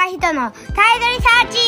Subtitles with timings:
[0.00, 1.58] 隆人のタイドリサーチ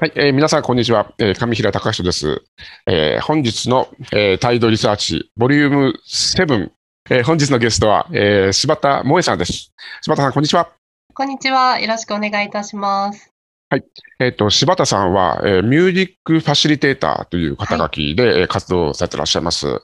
[0.00, 1.12] はい、えー、皆さん、こんにちは。
[1.18, 2.42] えー、上平隆人です。
[2.88, 6.70] えー、本日の、えー、タイドリサーチ、ボリューム7、
[7.10, 9.72] えー、本日のゲストは、えー、柴田萌さんです。
[10.02, 10.72] 柴田さん、こんにちは。
[11.14, 11.78] こんにちは。
[11.78, 13.32] よろしくお願いいたします。
[13.68, 13.84] はい。
[14.18, 19.82] えっ、ー、と、柴田さんは、えー、ミュージックファシリテーターという肩書きで、はい、活動されていらっしゃいます。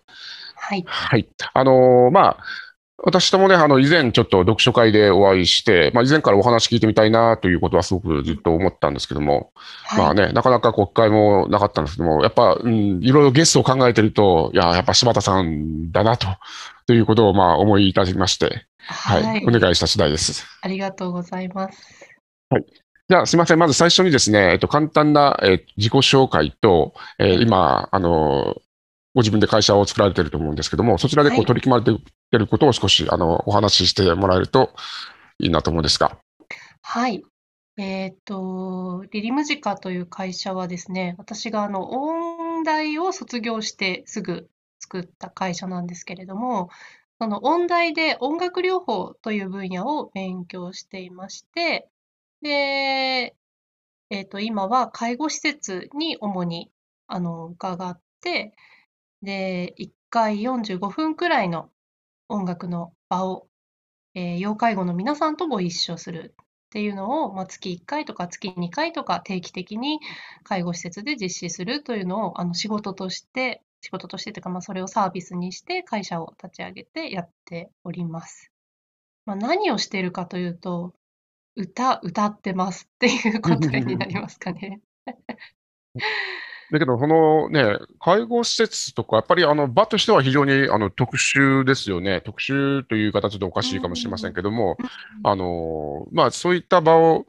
[0.67, 0.85] はい。
[0.87, 1.29] はい。
[1.55, 2.37] あのー、まあ、
[2.98, 9.52] 私ともね、あの、以前ちょっと読書会でお会いして、まあ、以前からお話聞いてみたいなということはすごくずっと思ったんですけども、
[9.84, 16.27] はい、まあね、なかなか国会もなかったんですけども、やっぱ、うん、いろいろゲストを考えてると、いや、やっぱ柴田さんだなと、
[16.87, 20.45] ということを、まあ、思いいただきまして、はい、はい、お願いした次第です。
[20.62, 22.10] ありがとうございます。
[22.51, 22.65] はい。
[23.09, 23.59] じゃあ、すみません。
[23.59, 28.57] まず最初にですね、えっと、簡単な、え自己紹介と、えー、今、あの、
[29.16, 34.74] ご自分で会社を作られていると思うんですけども、そちらでこう取り組まれていることを少し、あの、お話ししてもらえると
[35.38, 36.18] いいなと思うんですが。
[36.82, 37.24] はい。
[37.79, 46.68] えっ、と、リリムジカという会社はですね、私があの、音大を卒業してすぐ作った会社なんですけれども、
[47.18, 51.88] その音大で音楽療法という分野を勉強していまして、
[52.43, 53.35] で、
[54.10, 56.71] えっ、と、今は介護施設に主に、
[57.07, 58.52] あの、伺って、
[59.22, 61.70] で、1回45分くらいの
[62.28, 63.48] 音楽の場を、
[64.14, 70.00] えー、要介護の皆さんとご一緒するっていうのを、まあ、月1回とか月2回とか定期的に
[70.42, 78.50] 介護施設で実施するというのをあの仕事として、仕事としてというか、まあ、それをサービスにして会社を立ち上げてやっております。
[79.26, 80.94] まあ、何をしているかというと、
[81.56, 84.81] 歌、歌ってますっていう答えになりますかね。
[86.72, 92.20] だけど、このね、介護施設とか、やっぱりあの場としては非常にあの特殊ですよね。
[92.22, 94.76] 特殊という形でおかしいかもしれませんけども、
[95.22, 97.26] あの、まあそういった場を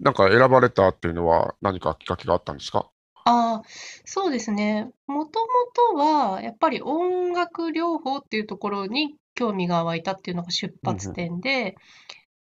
[0.00, 2.88] なんか選ばれたっていうのは何かきっかけがあったんですか？
[3.26, 3.62] ああ、
[4.06, 4.90] そうですね。
[5.06, 5.46] もとも
[5.92, 11.76] とは、やっぱり音楽療法っていうところに興味が湧いたっていうのが出発点で、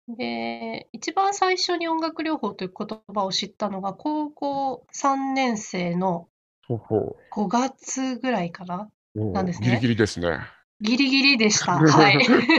[0.08, 6.28] で、一番最初に音楽療法という言葉を知ったのが、高校3年生の
[6.68, 8.90] 5月ぐらいかな？
[9.14, 9.68] なんですね。
[9.68, 10.38] ギリギリですね。
[10.80, 11.78] ギリギリでした。
[11.80, 12.18] はい。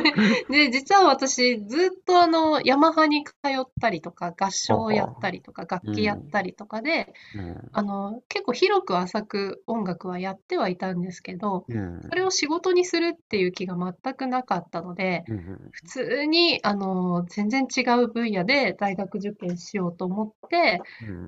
[0.49, 20.81] で、実は私、ずっとあの、ヤマハに通ったりとか、合唱をやったりとか、楽器やったりとかで、うん、あの、結構広く浅く音楽はやってはいたんですけど、うん、それを仕事にするっていう気が全くなかったので、うん、普通に、あの、全然違う分野で大学受験しようと思って、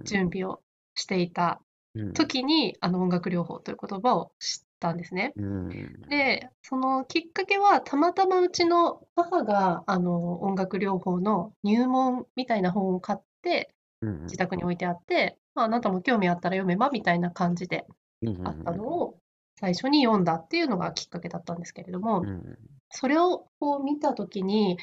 [0.05, 0.61] 準備を
[0.95, 1.61] していた
[2.15, 5.33] 時に、あの、音楽療法という言葉を知ったんですね。
[5.35, 5.69] うん、
[6.09, 17.85] で、そのきっかけは、たまたまうちの母があの音楽療法の入門みたいな本を買って、自宅に置いてあって、まあ、あなたも興味あったら読めばみたいな感じで
[18.45, 19.19] あったのを
[19.59, 22.23] 最初に読んだっていうのがきっかけだったんですけれども、
[22.91, 24.77] それをこう見たときに、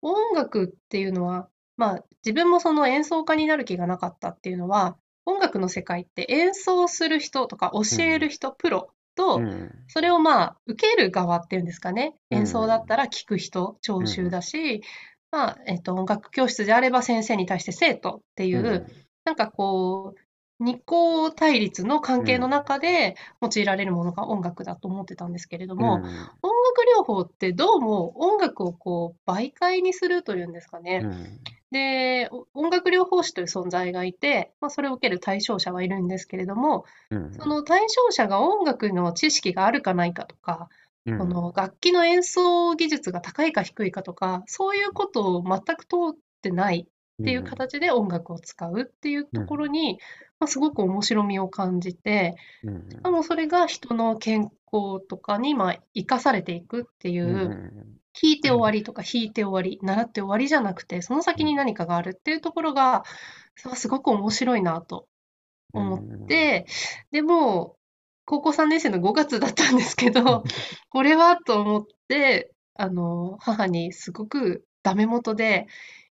[0.00, 4.96] 音楽っていうのは、まあ、自分もその演奏家になる気がなかったっていうのは、
[5.26, 12.14] 音楽の世界って演奏する人とか教える人、プロと、うん、それをまあ受ける側っていうんですかね。
[12.30, 14.80] 演奏だったら聴く人聴衆だし、うん、
[15.30, 18.86] まあえっと、音楽教室であれば先生に対して生徒っていう、うん、
[19.24, 20.20] なんかこう
[20.62, 26.30] 二項対立の関係の中で用いられるものが音楽だと思ってたんですけれども、うん、音楽
[26.98, 31.40] 療法ってどうも音楽をこう媒介にするというんですかね、うん、
[31.72, 40.68] で音楽療法士という存在がいて、まあ、それを受ける対象者はいるんですけれども、うん、その対象者が音楽の知識があるかないかとか、
[41.04, 46.86] この楽器の演奏技術が高いか低いかとかそういうことを全く通ってない
[47.22, 49.98] っていう形で音楽を使うっていうところに、
[50.38, 52.36] まあ、すごく面白みを感じて、
[52.90, 63.04] しかもそれが人の健康とかにまあ生かされていくっていう、弾いて終わりとか弾いて終わり、習って終わりじゃなくて、その先に何かがあるっていうところが、
[63.74, 65.08] すごく面白いなと
[65.72, 66.66] 思って、
[67.10, 67.76] でも、
[68.24, 70.44] 高校3年生の5月だったんですけど、
[70.90, 75.66] これはと思って、あの、母にすごくダメ元で、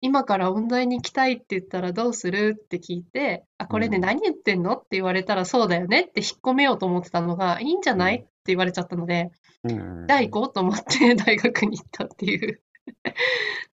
[0.01, 2.55] 今から音大に行きたいって言ったらどうする？
[2.61, 4.73] って聞いて、あ、これで何言ってんの？
[4.75, 8.15] って言われたらそうだよねって引っ込めようと思ってたのが、いいんじゃない？
[8.17, 9.31] って言われちゃったので、
[9.63, 12.61] うん、じゃあ行こうと思って 大学に行ったっていう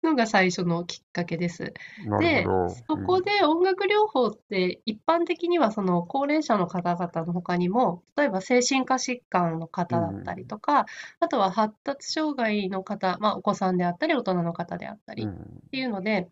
[0.02, 1.72] のが最初のきっかけです。
[2.06, 2.70] なで、るほど。
[2.70, 10.86] そこで音楽療法って一般的にはその高齢者の方々の他にも、例えば精神科疾患の方だったりとか、
[11.20, 16.28] あとは発達障害の方、まあ、お子さんであったり、大人の方であったりっていうので、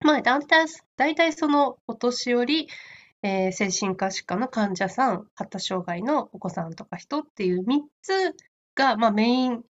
[0.00, 0.66] まあ、大体、
[0.96, 2.68] 大体そのお年寄り、
[3.22, 8.36] えー精神科疾患の患者さん、発達障害のお子さんとか人っていう3つ
[8.74, 9.64] が、まあ、メイン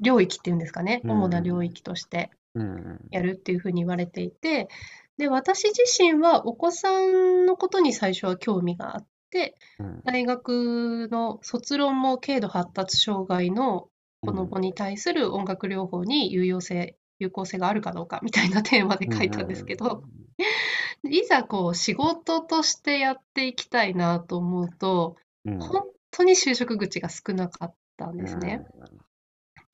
[0.00, 2.30] 領域っていうんですかね、主な領域として
[3.10, 4.68] やるっていうふうに言われていて、
[5.16, 9.56] で、私自身はお子さんのことに最初は興味があって、
[10.04, 13.88] 大学の卒論も軽度発達障害の
[14.22, 20.04] 子どもに対する音楽療法に有用性、有効性があるかどうかみたいなテーマで書いたんですけど、
[21.04, 28.64] いざこう仕事としてやっていきたいなと思うと、本当に就職口が少なかったんですね。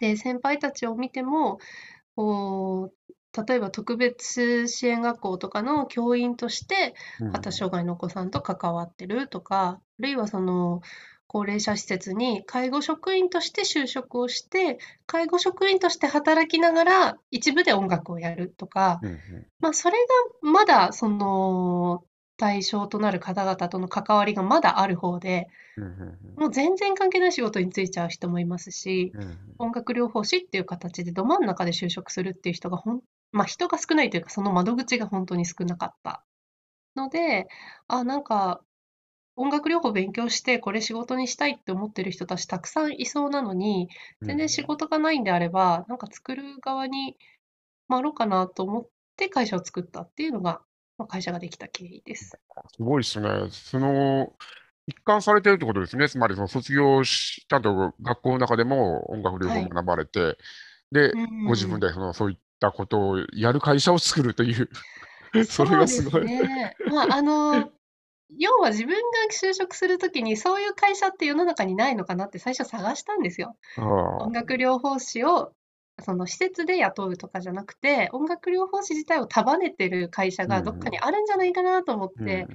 [0.04, 1.58] で、先輩たちを見ても、
[2.14, 6.94] こう、例えば特別支援学校とかの教員として
[7.32, 10.82] 発達障害のお子さんと関わってるとか、あるいはその
[11.26, 19.00] 高齢者施設に介護職員として就職をして、介護職員として働きながら一部で音楽をやるとか、
[19.58, 19.96] まあそれ
[20.42, 22.04] がまだその
[22.36, 25.48] 対象となる方々との関わりがまだある方で、
[26.36, 29.12] もう全然関係ない仕事に就いちゃう人もいますし、
[29.58, 33.00] 音楽療法士っていう形でど真ん中で就職するっていう人がほん、
[33.32, 36.24] まあ人が少ないというか、その窓口が本当に少なかった。
[36.96, 37.46] ので、
[37.88, 38.60] あ、なんか
[39.36, 43.88] 音楽療法勉強してこれ仕事にしたいって思ってる人たちたくさんいそうなのに、
[44.22, 47.16] 全然仕事がないんであれば、なんか作る側に
[47.88, 50.62] 回ろうかなと思って会社を作ったっていうのが
[50.98, 52.38] まあ、会社ができた経緯です。
[52.76, 53.28] すごいですね。
[53.50, 54.32] その、
[54.86, 56.08] 一貫されてるってことですね。
[56.08, 60.36] つまり、その卒業し、ちゃんと学校の中でも音楽療法を学ばれて、
[60.92, 61.12] で、
[61.46, 64.68] ご自分でそのそういったことをやる会社を作るという
[65.44, 66.24] それがすごい。
[66.24, 66.76] ね。
[66.86, 67.70] まあ、あの、
[68.38, 69.00] 要は自分が
[69.32, 73.56] 就職するときにそういう会社って世の中にないのかなって最初探したんですよ。
[73.76, 75.52] 音楽療法士を
[76.04, 82.46] その施設で雇うとかじゃなくて、音楽療法士自体を束ねてる会社がどっかにあるんじゃないかなと思って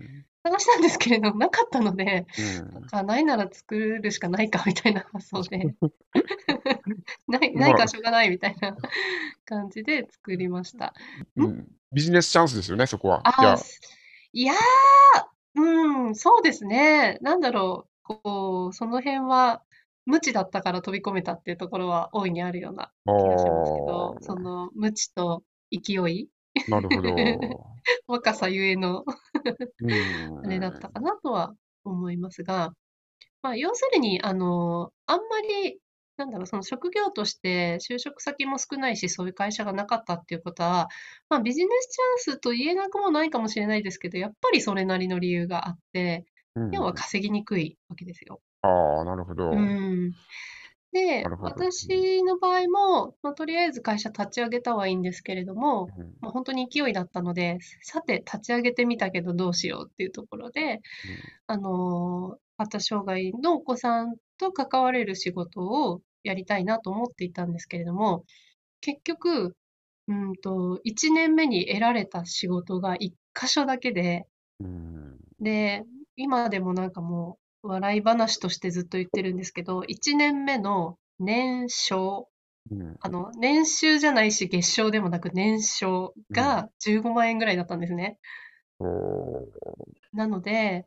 [0.43, 2.25] 探したんですけれども、なかったので、
[2.71, 2.83] なん。
[2.85, 5.75] かないなら作るしかないかみたいな 発想で、
[7.27, 8.75] ないないからしょうがないみたいな
[9.45, 10.93] 感じで作りました。
[11.35, 13.21] うん、ビジネスチャンスですよね、そこは。
[13.23, 13.57] あ
[14.31, 17.17] いやー、うん、そうですね。
[17.21, 19.63] なんだろう、こう、その辺は、
[20.05, 26.29] 無知だったから飛び込めたっていうところは大いにあるような気がしますけど、その無知と勢い、
[26.67, 27.09] なるほど。
[28.07, 29.05] 若さゆえの
[30.43, 32.73] あれだったかなとは思いますが、
[33.41, 35.79] まあ、要するに、あの、あんまり、
[36.17, 40.89] なんだろう、その職業として就職先も少ないし、そういう会社がなかったっていうことは、
[41.29, 46.25] まあ、ビジネスチャンスと言えなくもないかもしれないですけど、やっぱりそれなりの理由があって、
[46.73, 48.41] 要は稼ぎにくいわけですよ。
[48.61, 49.51] ああ、なるほど。
[49.51, 50.11] うん。
[50.91, 56.17] で、私の場合も、まあ、とりあえず会社立ち上げたはいいんですけれども、うん。
[56.21, 60.81] まあ、本当に勢いだったので、さて立ち上げてみたけどどうしようっていうところで、
[61.47, 68.25] あの、発達障害のお子さんと関われる仕事をやりたいなと思っていたんですけれども、
[68.81, 69.55] 結局、
[70.07, 74.25] うんと、1年目に得られた仕事が1箇所だけで、
[74.59, 75.19] うん。
[75.39, 75.83] で、
[76.15, 82.29] 今でもなんかもう、笑い話としてずっと言ってるんですけど、1年目の年商、
[82.71, 88.17] うん、あの、年収じゃないし、月賞でもなく年商が15万円ぐらいだったんですね。
[88.79, 89.47] うん、
[90.13, 90.85] なので、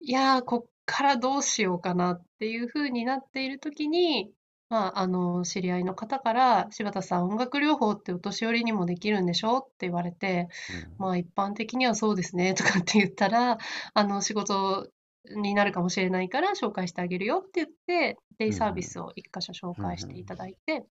[0.00, 4.32] いやー、こっからどうしようかなっていう風になっている時に、
[4.70, 9.58] まあ、あの、知り合いの方から、柴田さん、音楽療法ってお年寄りにもできるんでしょ？
[9.58, 10.48] って言われて、
[10.98, 13.58] うん、まあ、一般的にはそうですね、とかって言ったら、
[13.94, 14.88] あの、仕事
[15.36, 20.84] になるかもしれないから紹介してあげるよって言って、デイサービスを一箇所紹介していただいて、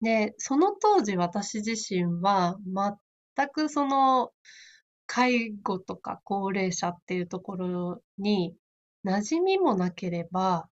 [0.00, 2.56] で、その当時私自身は
[3.36, 4.30] 全くその
[5.06, 8.54] 介護とか高齢者っていうところに
[9.06, 10.68] 馴染みもなければ、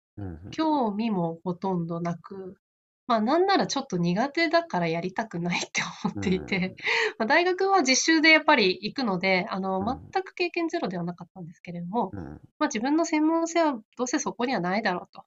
[0.51, 2.57] 興味もほとんどなく、
[3.07, 6.77] まあ、なんならちょっと苦手だからやりたくないって思っていて、
[7.19, 12.13] まあ、大学は実習でやっぱり行くので、あの、全く経験ゼロではなかったんですけれども、
[12.59, 15.25] まあ、自分の専門性はどうせそこにはないだろうと。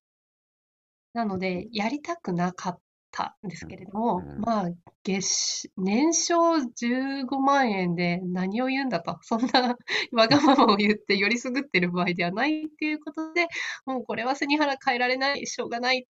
[1.13, 2.79] なので、やりたくなかっ
[3.11, 4.69] たんですけれども、まあ、
[5.03, 9.17] 月、年商15万円で何を言うんだと。
[9.21, 9.77] そんな
[10.11, 13.47] わがままを言ってよりすぐってる場合ではないっていうことで、
[13.85, 16.05] もうこれは背に腹変えられない、しょうがない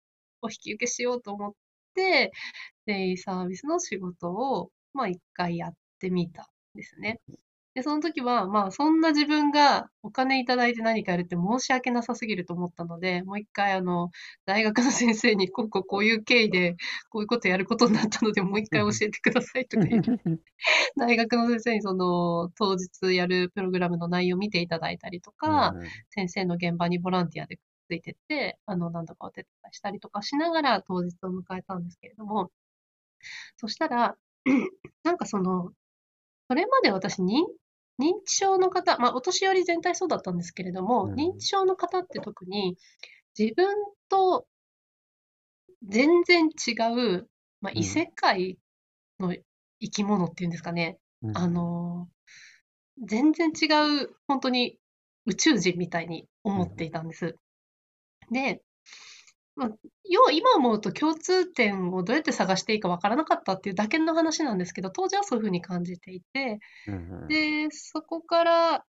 [0.45, 1.53] お引き受けしようと思っ
[1.95, 2.31] て、
[2.85, 7.19] デイサービスの仕事を、まあ一回やってみたんですね。
[7.75, 14.11] で、その時は、まあ、そんな自分がお金いただいて何かやるって申し訳なさすぎると思ったので、もう一回、あの、
[14.45, 16.77] 大学の先生に、こうこうこういう経緯で、
[17.09, 20.09] こういうことやることになったので、もう一回教えてくださいとか言って、
[20.95, 25.73] 大学の先生にその、当日やるプログラムの内容を見ていただいたりとか、
[26.11, 32.51] 先生の現場にボランティアでついてって、あの、何度かお手伝いしたりとかしながら当日を迎えたんですけれども、
[33.57, 34.15] そしたら、
[35.03, 35.71] なんかその、
[36.47, 37.45] それまで私認
[37.99, 41.13] 認知症の方、まあ、お年寄り全体そうだったんですけれども、うん。
[41.15, 42.77] 認知症の方って特に
[43.37, 43.73] 自分
[44.09, 44.45] と
[45.83, 46.71] 全然違
[47.17, 47.29] う、
[47.61, 48.57] まあ、異世界
[49.19, 49.33] の
[49.79, 51.37] 生き物っていうんですかね、うん。
[51.37, 52.09] あの、
[53.03, 53.65] 全然違
[54.03, 54.77] う、本当に
[55.25, 57.37] 宇宙人みたいに思っていたんです。
[58.31, 58.61] で、
[59.55, 59.69] まあ、
[60.09, 68.85] 要今思うと共通点をどうやって探していいかわからなかったっていうだけの話なんですけど、当時はそういうふうに感じていて、うんで、そこから、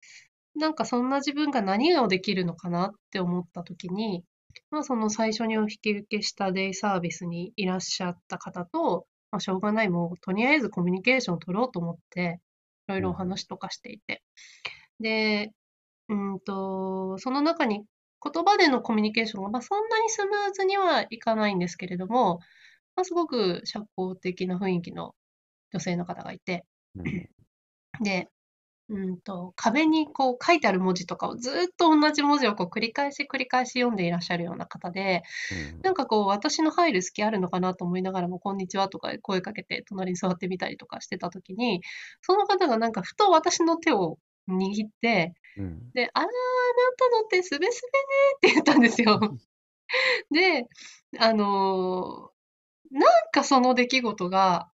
[0.55, 4.25] なんかそんな自分が何をできるのかなって思った時に、
[4.71, 12.41] まあその最初にお引き受けしたデイサービスにいらっしゃった方と、まあしょうがない、もうとりあえずコミュニケーションを取ろうと思って、
[12.89, 14.23] いろいろお話とかしていて。
[15.01, 15.53] で、
[16.09, 17.85] うんと、その中に
[18.23, 22.41] 言葉でのコミュニケーションが、まあ、そんなにスムーズにはいかないんですけれども、
[22.97, 25.14] まあ、すごく社交的な雰囲気の
[25.73, 26.64] 女性の方がいて、
[26.95, 27.05] うん、
[28.02, 28.29] で、
[28.88, 35.23] うんと、壁にこう書いてある文字とかをずっと同じ文字をこう繰り返し繰り返し読んでいらっしゃるような方で、
[35.75, 41.81] うん、なんかこう私の入る隙あるのかなと思いながらも、こんにちはとか声かけて隣に座ってみたりとかしてた時に、
[42.21, 46.29] その方がなんかふと私の手を握って、うん、で、あら、
[46.73, 47.83] あなたのってすべす
[48.41, 49.21] べねって言ったんですよ。
[50.31, 50.67] で、
[51.19, 54.71] あのー、なんかその出来事が、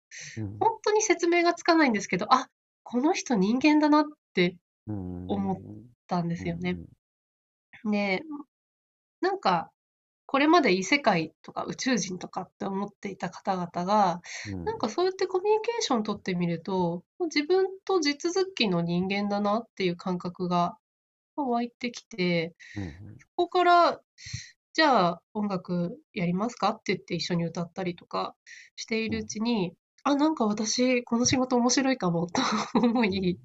[0.61, 2.49] 本当に説明がつかないんですけど、あ、
[2.83, 6.79] この人人間だなって思ったんですよね。
[7.85, 8.23] で、
[9.21, 9.71] なんか、
[10.27, 14.21] これまで異世界とか宇宙人とかって思っていた方々が、
[14.53, 20.77] うん、なんかそうやってコミュニケーション取ってみると、自分と地続きの人間だなっていう感覚が
[21.43, 24.01] 湧いてきて、うん、そこから、
[24.73, 26.71] じゃあ音楽やりますか？
[26.71, 28.35] って言って一緒に歌ったりとか
[28.77, 29.73] しているうちに、
[30.05, 32.43] うん、あ、なんか私この仕事面白いかもと
[32.75, 33.39] 思い、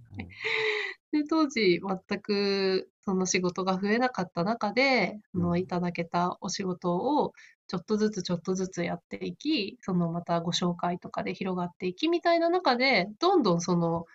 [1.12, 7.34] で、当時全くその仕事が増えなかった中で、あの、いただけたお仕事を
[7.68, 14.06] ちょっとずつちょっとずつやっていき、そのまたご紹介とかで広がっていきみたいな中で、どんどんその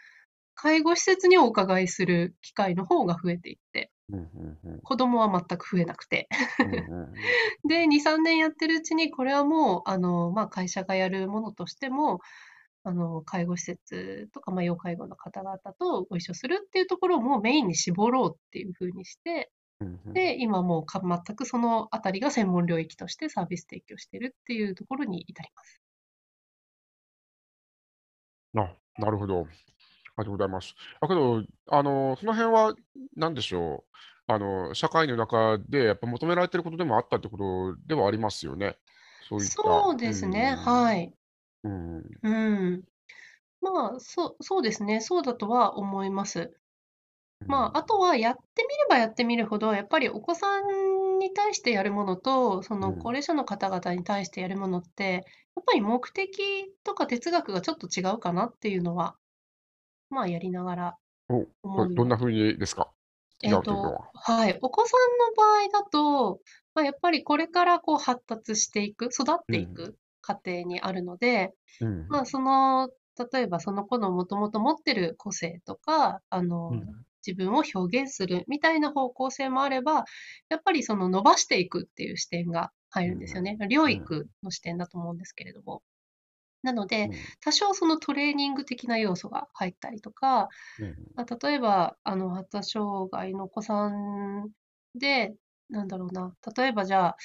[0.55, 3.91] 介護施設にお伺いする機会の方が増えていって、
[4.83, 6.29] 子供は全く増えなくて
[7.69, 12.21] で、2、3年やってるうちに、これはもう、あの、まあ、会社がやるものとしても、
[12.85, 19.51] あの、介護施設とか、まあ、要介護の方々とご一緒するっていうところをもうメインに絞ろうっていうふうにして、
[20.13, 25.83] で、今もうか全くそのあたりが専門領域としてサービス提供してるっていうところに至ります。
[28.57, 29.47] あ、なるほど。
[30.17, 30.75] ありがとうございます。
[31.01, 32.75] だけど、あの、その辺は
[33.17, 33.95] 何でしょう。
[34.27, 38.79] あの、社会の中でやっぱ求められてることでもあったってことではありますよね。
[39.21, 39.87] そういった。
[39.87, 40.55] そうですね。
[40.57, 41.15] はい。
[41.65, 42.05] うん。
[42.23, 42.85] うん。
[43.61, 45.01] まあ、そうそうですね。
[45.01, 46.59] そうだとは思います。
[47.47, 55.25] まあ、あとはやってみればやってみるほど、やっぱりお子さんに対してやるものと、その高齢者の方々に対してやるものって、
[55.57, 59.17] やっぱり目的とか哲学がちょっと違うかなっていうのは、
[60.11, 60.97] まあ、やりながら
[61.29, 62.91] お、思どんな風にですか？
[63.43, 64.11] 違えっうというのと、は。
[64.15, 66.41] はい、お子さんの場合だと、
[66.75, 72.07] まあ、やっぱりこれからこう発達していく、育っていく過程にあるので、うん。
[72.09, 72.91] まあ、その、
[73.33, 77.05] 例えばその子のもともと持ってる個性とか、あの、うん。
[77.27, 80.05] 自分を表現するみたいな方向性もあれば、
[80.51, 83.57] やっぱりその伸ばしていくっていう視点が入るんですよね。
[83.71, 85.83] 療育の視点だと思うんですけれども。
[86.65, 90.49] なので、多少そのトレーニング的な要素が入ったりとか、
[91.15, 94.51] まあ、例えば、あの、発達障害のお子さん
[94.95, 95.35] で、
[95.71, 97.17] なんだろうな、例えばじゃあ、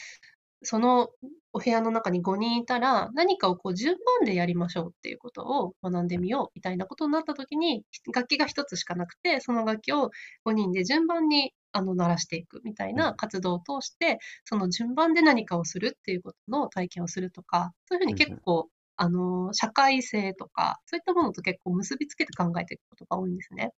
[0.62, 1.10] その
[1.54, 10.12] お部屋の中に5人いたら、何かをこう順番でやりましょうっていうことを学んでみようみたいなことになった時に、楽器が1つしかなくて、その楽器を
[10.46, 18.70] 5人で順番にあの鳴らしていくみたいな活動を通して、その順番で何かをするっていうことの体験をするとか、そういうふうに結構、
[19.02, 23.72] あの、社会性とか、そういったものと結構結びつけて考えていくことが多いんですね。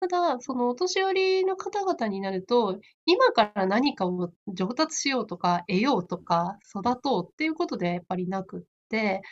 [0.00, 9.22] ただ、そのお年寄りの方々になると、今から何かを上達しようとか、得ようとか、育とうっていうことでやっぱりなくって、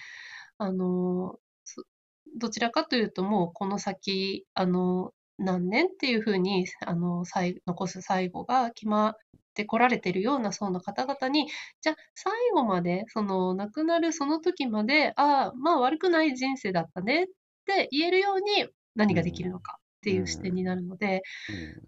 [0.58, 1.38] あの、
[2.38, 7.24] どちらかというと、もうこの先、あの、何年っていうふうに、あの、
[7.66, 9.14] 残す最後が決ま
[9.58, 11.48] ってこられてるような層の方々に、
[11.80, 17.26] じゃあ最後まで、その亡くなるその時まで、ああ、まあ悪くない人生だったねっ
[17.66, 21.22] て言えるように何ができるのかっていう視点になるので、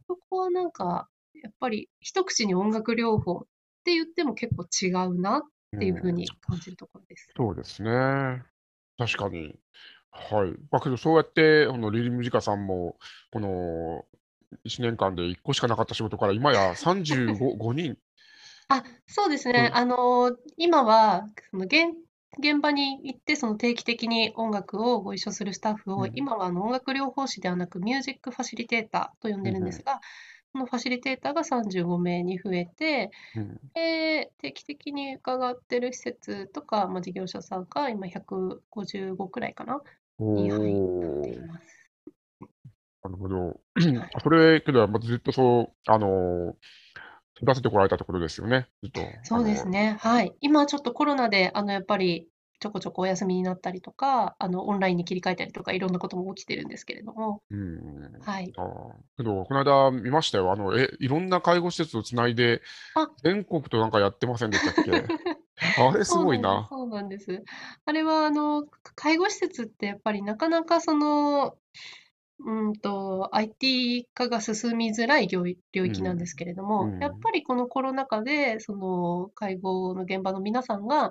[0.09, 1.09] そこはなんか、
[1.45, 3.43] やっぱり一口に音楽療法っ
[3.85, 5.43] て言っても結構違うなっ
[5.79, 7.29] ていうふうに感じるところです。
[7.37, 7.91] そうですね。
[8.99, 9.55] 確かに。
[10.11, 10.55] はい。
[10.73, 12.97] だけど、そうやって、あのリリムジカさんも、
[13.33, 14.05] この
[14.65, 17.97] 1年間で1個しかなかった仕事から、今や35 5人。
[18.69, 19.71] あ、そうですね。
[19.75, 21.95] あの、今は、その現
[22.39, 30.01] 現場に行って、その定期的に音楽をご一緒するスタッフを、うん今はあの音楽療法士ではなく、ミュージックファシリテーターと呼んでるんですが、
[30.53, 33.61] そのファシリテーターが35名に増えて、うん。
[33.75, 39.81] で、定期的に伺ってる施設とか、まあ、事業者さんが今155くらいかな、
[40.19, 41.80] に入っています。
[43.03, 43.61] なるほど。
[44.23, 46.57] それけど、まずっとそう、あの、
[47.43, 49.03] 育ててこられたところですよね、ずっと。
[49.23, 49.97] そうですね。
[50.01, 50.35] はい。
[50.41, 52.29] 今ちょっとコロナで、あの、やっぱり、
[52.61, 57.43] ちょこちょこお休みになったりとか、あの、オンラインに切り替えたりとか、いろんなことも起きてるんですけれども。
[57.51, 58.21] うん。
[58.21, 58.53] はい。
[58.59, 58.67] ああ。
[59.17, 60.53] けど、この間見ましたよ。
[60.53, 62.61] あの、え、いろんな介護施設をつないで、
[62.95, 64.91] あ、全国となんかやってませんでしたっけ？
[65.83, 66.49] あれすごいな。
[66.49, 66.69] なんです。
[66.71, 67.45] そうなんです。
[67.87, 68.65] あれは、あの、
[68.95, 71.57] 介護施設ってやっぱりなかなかその、
[72.45, 76.99] うんと、IT 化が進みづらい領領域なんですけれども、うん。
[76.99, 81.11] やっぱりこのコロナ禍で、その介護の現場の皆さんが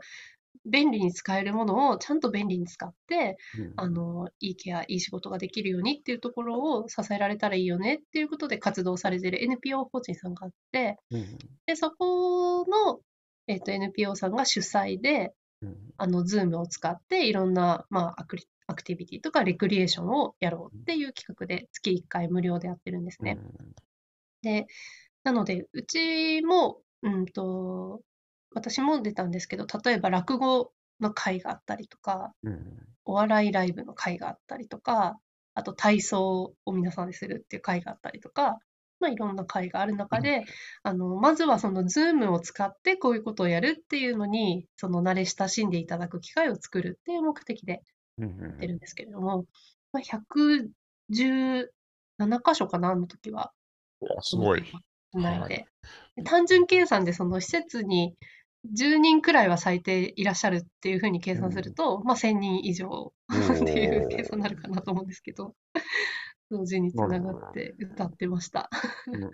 [0.65, 3.73] 便利に使えるものをちゃんと便利に使って、うん。
[3.75, 11.37] あの、いいケア、いい仕事ができるようにっていうところを支えられたらいいよねっていうことで活動されている NPO 法人さんがあって、うん。
[11.65, 12.99] で、そこの、
[13.47, 15.77] えっと、NPO さんが主催で、うん。
[15.97, 23.39] あの、 Zoom を使っていろんな、まあ、アクリアクティビティとかレクリエーションをやろうっていう企画で月1回無料でやってるんですね。
[24.43, 24.67] で、
[25.23, 28.01] なので、うちも、うんと、
[28.51, 32.33] 私も出たんですけど、例えば落語の会があったりとか、
[33.05, 35.19] お笑いライブの会があったりとか、
[35.55, 38.59] あと体操を皆さんでするっていう会があったりとか、
[38.99, 40.45] まあ、いろんな会がある中で、
[40.83, 47.81] あの、まずはその Zoom を使ってこういうことをやるっていうのに、その慣れ親しんでいただく機会を作るっていう目的で
[48.19, 49.45] やってるんですけれども、
[49.91, 51.67] まあ、117
[52.45, 53.51] 箇所かな、あの時は。
[54.21, 54.63] すごい。
[55.13, 55.61] ないで、は
[56.17, 58.15] い、単純計算でその施設に
[58.75, 65.55] 10人くらいは最低いらっしゃるっていうふうに計算すると、うん、まあ1000人以上っていう計算になるかなと思うんですけど、
[66.51, 68.69] 同時につながって歌ってました。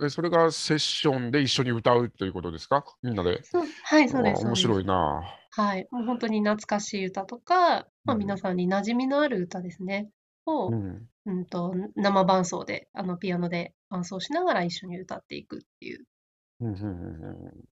[0.03, 2.85] えそれがセッションで一緒に歌うということですか？
[3.01, 3.41] みんなで？
[3.83, 4.45] はい、そうです。
[4.45, 5.23] 面白いな。
[5.51, 5.87] はい。
[5.89, 10.09] もう本当に懐かしい歌とか、まあ、皆さんに馴染みのある歌ですね。
[10.45, 16.05] を、うん、うんと生伴奏で、あのピアノで伴奏しながら一緒に歌っていくっていう。
[16.61, 16.89] うんうんうんう
[17.49, 17.65] ん、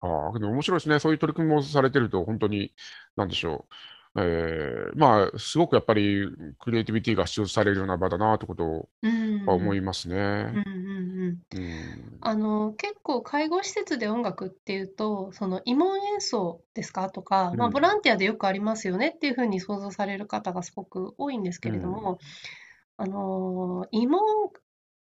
[0.00, 0.98] ああ、でも面白いですね。
[0.98, 2.74] そういう取り組みもされてると、本当に、
[3.16, 3.74] なんでしょう。
[4.14, 6.26] えー、まあ、すごくやっぱり
[6.60, 8.88] クリエイティビティが必要とされるような場だなってことを
[9.46, 10.16] 思いますね。
[10.16, 11.58] うんうんうん。
[11.58, 22.18] うん、あの結構介護施設で音楽っていうとその慰問演奏ですかとか、まあ、ボランティアでよくありますよねっていうふうに想像される方がすごく多いんですけれども、
[22.98, 24.20] あの慰問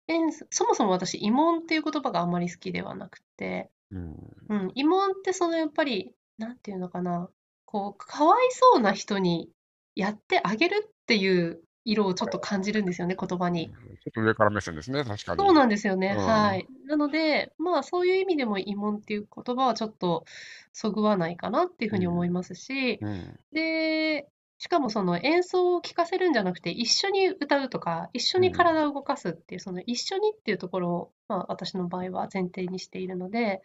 [0.08, 4.16] 演奏そもそも私慰問っていう言葉があまり好きではなくて、うん、
[4.48, 7.28] うん、慰問ってそのやっぱりなんていうのかな
[7.70, 9.50] こう、かわいそうな人に
[9.94, 13.68] やってあげるっていう色をちょっと感じるんですよね、言葉に。
[13.68, 13.72] ちょ
[14.08, 15.38] っと上から目線ですね、確かに。
[15.38, 16.66] そうなんですよね、うん、はい。
[16.86, 20.24] なので、まあ、そういう意味でも慰問っていう言葉はちょっと
[20.72, 33.60] そぐわないかなっていうふうに思いますし、うんうん、で、しかもその演奏を聴かせるんじゃなくて、一緒に歌うとか、一緒に体を動かすっていう、その一緒にっていうところを、まあ、私の場合は前提にしているので、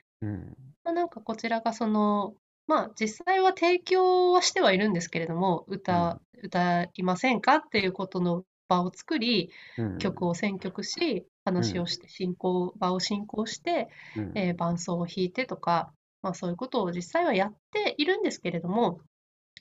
[0.84, 2.36] まあ、なんかこちらがその
[2.68, 9.98] まあ、実際は提供はしてはいるんですけれども、歌歌いませんかっていうことの場を作り、うん。
[9.98, 14.32] 曲を選曲し、話をして、進行場を進行して、うん。
[14.36, 19.02] えー伴奏を弾いてとか、まあ、そういうことを実際はやっているんですけれども、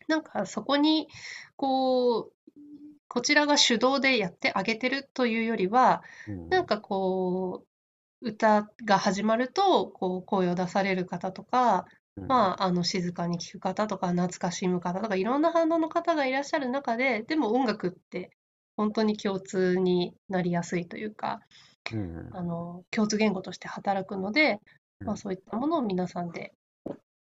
[0.09, 1.09] なんかそこに、
[1.57, 2.33] こう、
[3.09, 6.49] こちらが主導でやってあげてるというよりは、うん。
[6.49, 7.65] なんかこ
[8.23, 11.87] う、歌が始まると、こう、声を出される方とか、
[12.17, 18.31] まあ、あの、静かに聴く方とか、懐かしむ方とか、いろんな反応の方がいらっしゃる中で、でも音楽って
[18.77, 21.41] 本当に共通になりやすいというか、
[21.93, 24.61] うんあの共通言語として働くので、
[25.01, 26.53] まあ、そういったものを皆さんで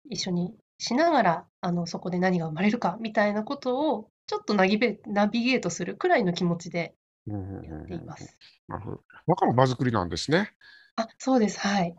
[0.10, 4.66] 一緒にしながらあのそこで何が生まれるかみたいなことをちょっとナ
[5.08, 6.94] ナビゲートするくらいの気持ちで
[7.28, 8.38] うんやっています。
[8.68, 9.04] なるほど。
[9.28, 10.52] だから場作りなんですね。
[10.96, 11.60] あ、そうです。
[11.60, 11.96] はい。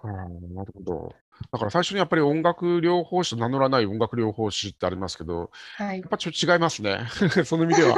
[0.54, 1.14] なるほど。
[1.52, 6.08] だから最初にやっぱり音楽療法士と名乗らない音楽療法士ってありますけど、はいやっ。
[6.08, 7.00] ぱちょっと違いますね。
[7.44, 7.96] その意味では。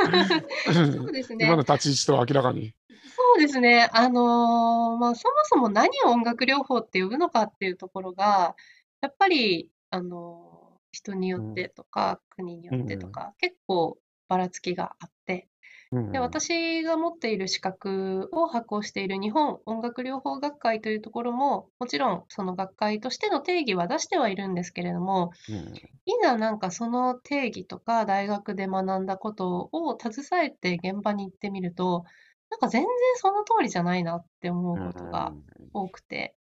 [0.72, 2.74] そうですね 今の立ち位置とは明らかに。
[2.88, 3.88] そうですね。
[3.92, 8.54] あのーまあ、そもそも何を音楽療法って呼ぶのかっていうところが、
[9.00, 10.52] やっぱり、あのー
[10.92, 15.51] 人によってとか、国によってとか、結構ばらつきがあって、うん
[15.92, 25.74] で、私が持っている資格を発行している日本音楽療法学会というところも、もちろんその学会としての定義は出してはいるんですけれども、うん
[26.04, 32.04] いざなんかその定義とか大学で学んだことを携えて現場に行ってみると、
[32.50, 35.32] なんか全然その通りじゃないなって思うことが
[35.72, 36.34] 多くて。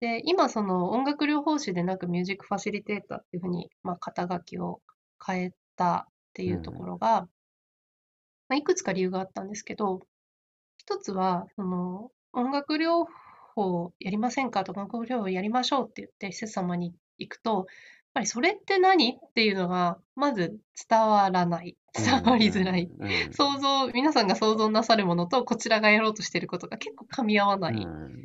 [0.00, 4.80] で、今その音楽療法士でなくミュージックファシリテーターっていうふうに、まあ、肩書きを
[5.24, 7.28] 変えたっていうところが、
[8.52, 10.00] まあ、いくつか理由があったんですけど、
[10.76, 13.06] 一つは、その音楽療
[13.54, 17.64] 法やりませんかとか、音楽療法やりましょうって言って施設様に行くと、やっ
[18.12, 20.54] ぱりそれって何っていうのが、まず
[20.86, 21.78] 伝わらない。
[21.94, 22.90] 伝わりづらい。
[22.94, 28.24] うん想像、皆さんが想像なさるものとこちらがやろうとしていることが結構噛み合わないっうん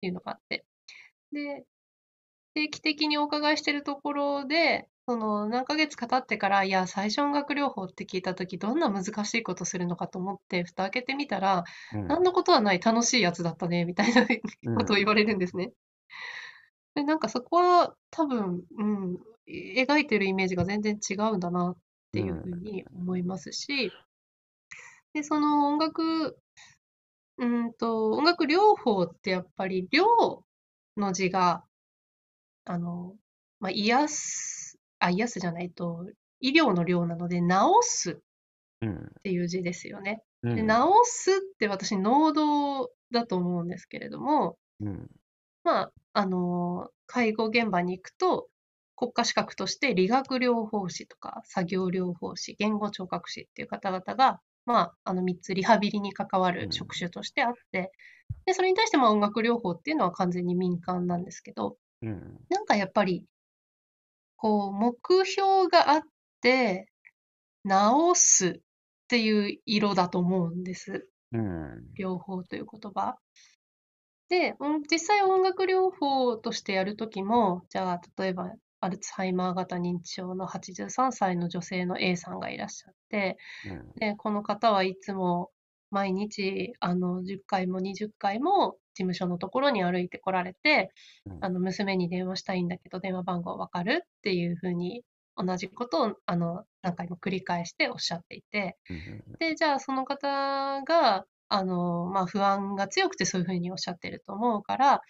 [0.00, 0.64] ていうのがあって。
[1.32, 1.66] で、
[2.54, 12.06] 定期的にお伺いしてるところで、その何ヶ月か経ってから、いや、最初音楽療法って聞いたとき、どんな難しいことするのかと思って、蓋開けてみたら、うん。
[12.06, 14.24] 何のことはない楽しいやつだったね、みたいな
[14.66, 14.74] うん。
[14.76, 15.72] ことを言われるんですね。
[16.94, 19.18] で、なんかそこは多分、うん、
[19.48, 21.76] 描いてるイメージが全然違うんだなっ
[22.12, 23.90] ていうふうに思いますし、
[25.12, 26.38] で、その音楽、
[27.38, 30.04] うんと、音楽療法ってやっぱり、療
[30.96, 31.64] の字が、
[32.64, 33.16] あの、
[33.60, 34.69] まあ、癒す、
[35.00, 36.06] あ、癒すじゃないと、
[36.40, 37.46] 医療の療なので、治
[37.82, 38.14] すっ
[38.82, 39.12] うん。
[39.22, 40.22] ていう字ですよね。
[40.42, 40.54] うん。
[40.56, 40.68] で、治
[41.04, 45.10] すって私、能動だと思うんですけれども、うん。
[45.64, 48.48] まあ、あの、介護現場に行くと、
[48.96, 57.90] 国家資格として理学療法士とか作業療法士、言語聴覚士っていう方々が、まあ、あの3つリハビリに関わる職種としてあって、
[58.44, 62.40] で、それに対してまあ音楽療法っていうのは完全に民間なんですけど、うん。
[62.50, 63.24] なんかやっぱり、
[64.40, 66.02] こう、目標があっ
[66.40, 66.86] て、
[67.68, 67.72] 治
[68.14, 68.60] すっ
[69.06, 71.06] ていう色だと思うんです。
[71.32, 73.16] うん療法という言葉。
[74.30, 78.50] で、うん実際音楽療法としてやるときも、じゃあ、例えば、
[78.80, 85.50] アルツハイマー型認知症の83歳の女性の A さんがいらっしゃって、うんで、この方はいつも
[85.90, 90.92] 毎日、あの、10回も20回も事務所のところに歩いてこられて、
[91.26, 91.44] うん。
[91.44, 95.02] あの、娘に電話したいんだけど、電話番号わかるっていうふうに、
[95.36, 105.00] 同じことを、あの、何回も繰り返しておっしゃっていて、うんで、じゃあその方が、あの、まあ、不安が強くてそういうふうにおっしゃってると思うから、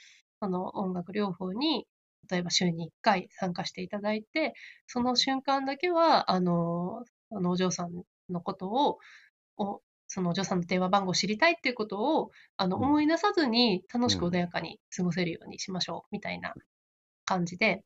[0.41, 1.87] その音楽療法に、
[2.31, 4.55] 例えば週に1回参加していただいて、
[4.87, 7.91] その瞬間だけは、あの、あのお嬢さん
[8.31, 8.99] のことを、
[9.59, 12.83] おそのお嬢さんの電話番号を知りたいっていうことを、あの、うん。
[12.83, 14.35] 思い出さずに楽しくうん。
[14.35, 16.53] 穏やかに過ごせるようにしましょう、みたいな
[17.25, 17.85] 感じで、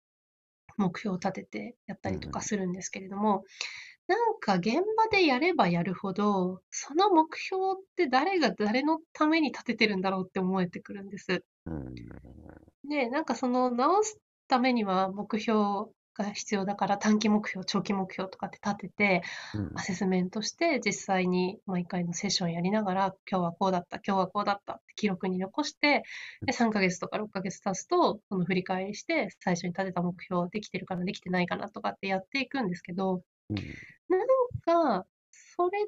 [0.79, 3.45] 目標を立ててやったりとかするんですけれども、
[4.07, 11.45] なんか現場でやればやるほど、その目標って誰が誰のために立ててるんだろうって思えてくるんです。
[11.67, 11.95] うん。
[12.89, 19.23] で、なんかその直すためには目標が必要だから短期目標、長期目標とかって立てて、
[19.55, 19.73] うん。
[19.75, 26.05] アセスメントして実際に毎回のセッションやりながら、今日はこうだった、今日はこうだったって記録に残して、
[26.47, 33.57] で、3ヶ月とか6ヶ月経つと、その振り返りして、最初に立てた目標できてるかな、できてないかなとかってやっていくんですけど、うん。
[34.09, 35.07] なんか、
[35.57, 35.87] それっ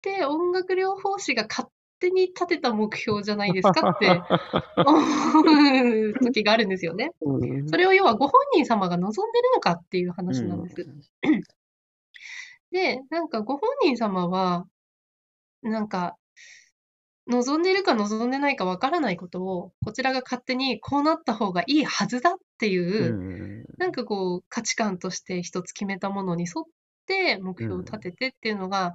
[0.00, 4.08] て音楽療法士が勝手に立てた目標じゃないですかって
[4.84, 7.12] 思う時があるんですよね。
[7.20, 10.86] うんそれを要はご本人様が望んでるのかっていう話なんです。
[12.70, 14.66] で、なんかご本人様は、
[15.62, 16.16] なんか、
[17.28, 26.64] 望んでいるか望んでないかわからないことを、こちらが勝手にこうなった方がいいはずだっていう、うんなんかこう価値観として一つ決めたものに沿っ
[27.06, 28.94] て目標を立ててっていうのが、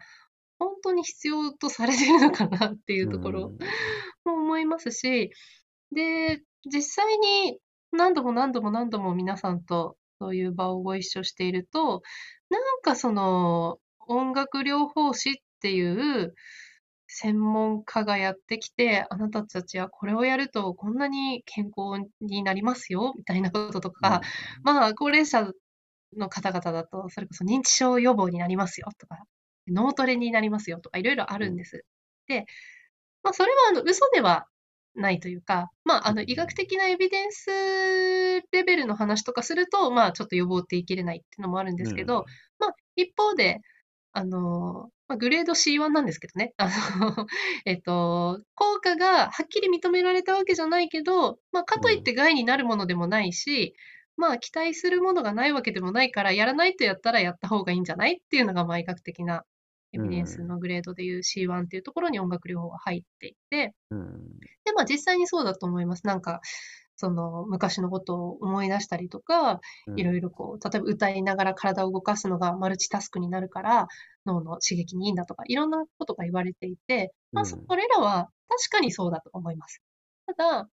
[0.61, 3.49] 本当に必要とされてるのかなっていうところ
[4.25, 5.31] も思いますし、
[5.91, 7.57] で、実際に
[7.91, 12.03] 何度も何度も何度も皆さんとそういう場をご一緒していると、
[12.51, 16.35] なんかその音楽療法士っていう
[17.07, 24.21] 専門家がやってきて、あなたたちはこれをやるとこんなに健康になりますよ、みたいなこととか、
[24.61, 25.51] まあ、高齢者
[26.17, 29.17] の方々だと、それこそ認知症予防になりますよとか、
[29.71, 31.85] 脳トレになりますよとか、いろいろあるんです。
[32.27, 32.45] で、
[33.23, 34.47] まあ、それはあの嘘では
[34.95, 37.49] ないというか、まあ、あの医学的なエビデンス
[38.51, 42.25] レベルの話とかすると、まあ、ちょっと予防って言い切れないっていうのもあるんですけど、
[42.59, 43.61] まあ、一方で、
[44.13, 46.53] あの、まあ、グレード C1 なんですけどね。
[46.57, 47.27] あの
[47.65, 53.75] えっと、効果がはっきり認められたわけじゃないけど、まあ、かといって害になるものでもないし、
[54.17, 59.45] まあ、期待するものがないわけでもないから、やらないとやったらやった方がいいんじゃないっていうのが、まあ、医学的な
[59.93, 63.73] エビデンスのグレードでいう C1 っていうところに音楽療法は入っていて、
[64.65, 66.05] で、まあ、実際にそうだと思います。
[66.07, 66.41] なんか、
[66.95, 69.59] その昔のことを思い出したりとか、
[69.95, 73.87] いろいろこう、例えば歌いながら体を動かすのがマルチタスクになるから
[74.25, 79.81] 脳の刺激にいいんだとか、いろんなことが言われていて、まあ、それらは確かにそうだと思います。
[80.27, 80.69] ただ、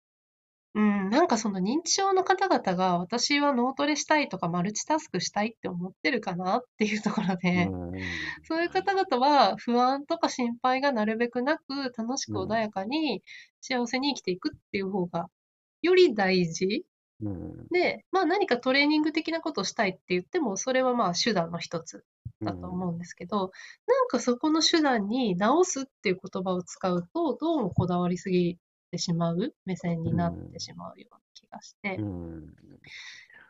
[0.74, 7.68] うん、なんかその認知症の方々が私は脳トレしたいとかマルチタスクしたいって思ってるかなっていうところで、
[8.44, 13.22] そういう方々は不安とか心配がなるべくなく楽しく穏やかに
[13.60, 15.28] 幸せに生きていくっていう方が
[15.82, 16.84] より大事
[17.20, 17.66] うん。
[17.68, 22.04] で、まあ何かトレーニング的なことをしたいって言っても、それはまあ手段の一つ
[22.42, 23.50] だと思うんですけど、
[23.86, 28.58] なんかそこの手段に直すっていう言葉を使うと、どうもこだわりすぎ
[28.90, 31.96] てしまう目線になってしまうような気がして。
[31.96, 32.54] うん。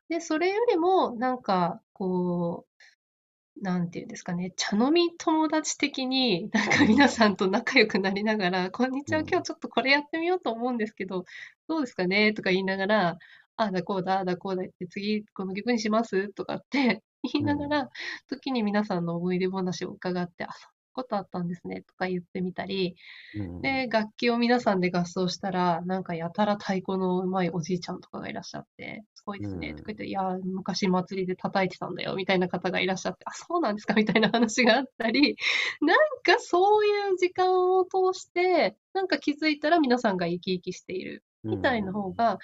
[0.09, 11.25] で、それよりも、なんか、こう、なんていうんですかね、茶飲み友達的に、なんか皆さんと仲良くなりながら、こんにちは、今日ちょっとこれやってみようと思うんですけど、
[11.69, 13.19] どうですかねとか言いながら、
[13.57, 17.91] ああだこうだ、ああだこうだって、次この曲にしますとかって 言いながら、
[18.29, 20.51] 時に皆さんの思い出話を伺って、あ、
[20.99, 22.97] ことあったんですねとか言ってみたり、
[23.37, 35.37] うん、で、楽器を皆さんで合奏したら、なんかやたら太鼓のうまいおじいちゃんとかがいらっしゃって、すごいですね、とか言って、いや、昔祭りで叩いてたんだよ、みたいな方がいらっしゃって、あ、そうなんですかみたいな話があったり、
[35.81, 42.39] なんかそういう時間を通して、なんか気づいたら皆さんが生き生きしている、みたいな方が、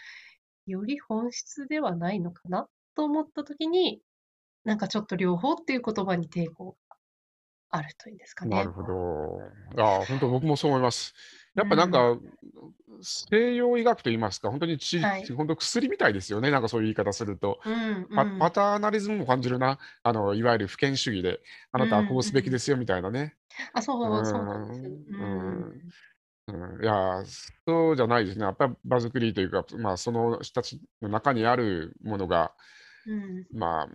[0.66, 4.00] より本質ではないのかなと思った時に、
[4.64, 6.76] なんかちょっと両方っていう言葉に抵抗
[7.76, 8.56] あるといいんですかね。
[8.56, 9.82] なるほど。
[9.82, 11.14] ああ、本当僕もそう思います。
[11.54, 12.20] やっぱなんか、うん、
[13.00, 17.60] 西洋医学といいますか、本当にち、はい、本当薬みたいですよね、なんかそういう言い方すると。
[17.64, 21.40] うんうん、パターナリズムも感じるな、あのいわゆる不権主義で、
[21.72, 23.36] あなたはこうすべきですよみたいなね。
[23.72, 24.80] あ、そう、そうなんです。
[26.46, 27.24] うん、いや、
[27.66, 28.44] そうじゃないですね。
[28.44, 32.52] やっぱり場作りというか、まあ、その人たちの中にあるものが、
[33.06, 33.88] うん、まあ、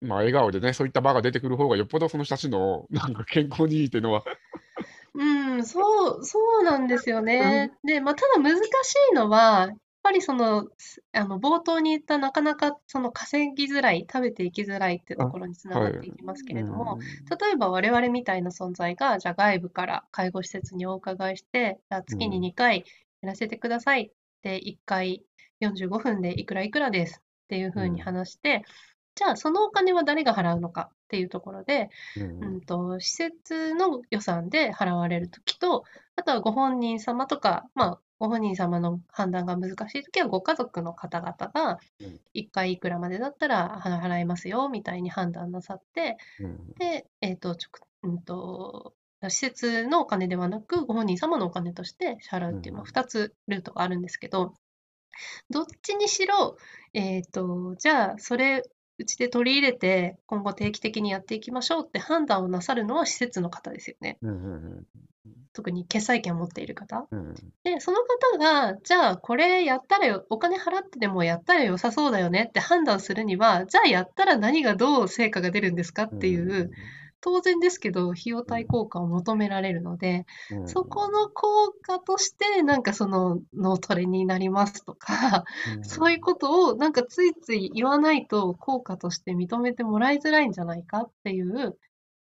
[0.00, 4.24] まあ、笑顔でね、そういった場が出てくる方がよっぽどその人たちの なんか健康にいいっていうのは。
[5.14, 7.72] うん、そう、そうなんですよね。
[7.82, 8.60] で、まあ、ただ難し
[9.10, 10.68] いのは、やっぱりその、
[11.12, 16.98] あの、冒頭に言ったなかなかその稼ぎづらい、食べていきづらいっていうところにつながっていきますけれども、
[17.40, 22.84] 例えば我々みたいな存在が、じゃあ外部から介護施設にお伺いして、じゃあ月に2回
[23.22, 24.10] やらせてくださいっ
[24.42, 25.24] て1回
[25.60, 28.62] 45分でいくらいくらですっていうふうに話して、
[29.18, 32.60] じゃあそのお金は誰が払うのかっていうところで、うん、うん。
[32.60, 35.82] と施設の予算で払われるときと、
[36.14, 41.80] あとはご本人様とか、まあ、ご本人様の判断が難しいときは、ご家族の方々が、
[42.32, 47.56] 1回いくらまでだったら払いますよみたいに判断なさって、うん、で、えっ、ー、と、
[48.04, 54.54] うんと、施設のお金ではなく、ご本人様のお金として支払うっていう、まあ、2つルートがあるんですけど、
[55.50, 56.56] どっちにしろ、
[56.92, 58.62] えっ、ー、と、じゃあ、それ
[58.98, 64.18] うちで取り入れて、今後定期的にやっていきましょうって判断をなさるのは施設の方ですよね。
[64.22, 64.86] うんうんうん、
[65.52, 67.06] 特に決済権を持っている方。
[67.10, 67.98] うん、で、その
[68.32, 76.72] 方が、じゃあこれやったらよ、お金払ってでもやったら良さそうだよねって判断するには、じゃあやったら何がどう成果が出るんですかっていう、
[77.20, 85.44] 当然ですけど、費用対効果を求められるので、うん、そこの効果として、なんかその脳トレになりますとか、
[85.76, 91.76] うん、そういうことをなんかついつい言わないと効果として認めてもらいづらいんじゃないかっていう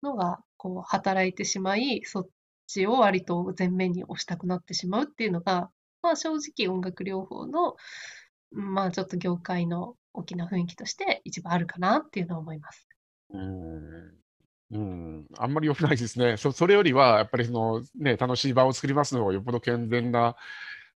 [0.03, 2.29] のが、こう働いてしまい、そっ
[2.67, 5.71] ちを割と前面に押したくなってしまうっていうのが、
[6.03, 7.77] まあ正直音楽療法の、
[8.51, 12.87] まあちょっと業界の大きな雰囲気として一番あるかなっていうのは思います。
[13.31, 14.24] うん
[14.71, 16.37] うん、あんまり良くないですね。
[16.37, 20.37] そそれよりは、やっぱりその、ね、楽しい場を作りますのがよっぽど健全な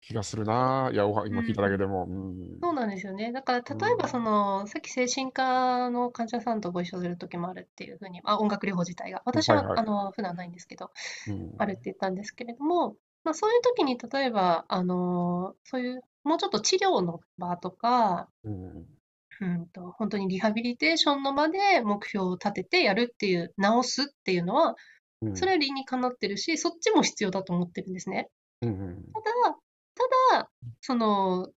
[0.01, 0.91] 気がするな。
[0.93, 2.07] いや、今聞いただけでも。
[2.07, 3.33] うん、そうなんですよね。
[3.33, 9.23] だから、例えばその、さっき精神科の患者さんとご一緒する時もあるっていうふうに、あ、音楽療法自体が。
[9.25, 10.91] 私は、はいはい、あの、普段ないんですけど、
[11.29, 18.87] うん、あるって言ったんですけれども、まあ、そういう時に例えば、あの、そういう、もうちょっと治療の場とか、うん、
[19.41, 24.75] うんと、本当にリハビリテーションの場で目標を立ててやるっていう、直すっていうのは、
[25.35, 28.29] それは理にかなってるし、そっちも必要だと思ってるんですね。
[28.63, 29.21] うんうん、た
[29.51, 29.57] だ、
[30.31, 31.49] ただ、その、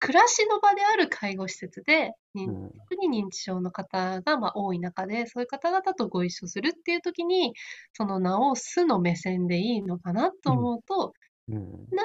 [0.00, 7.52] 暮らしの場である介護施設で、特に認知症の方がまあ多い中で、そういう方々とご一緒するっていう時に、
[7.94, 8.20] その
[8.54, 11.14] 治すの目線でいいのかなと思うと、
[11.48, 11.56] うん、
[11.90, 12.04] な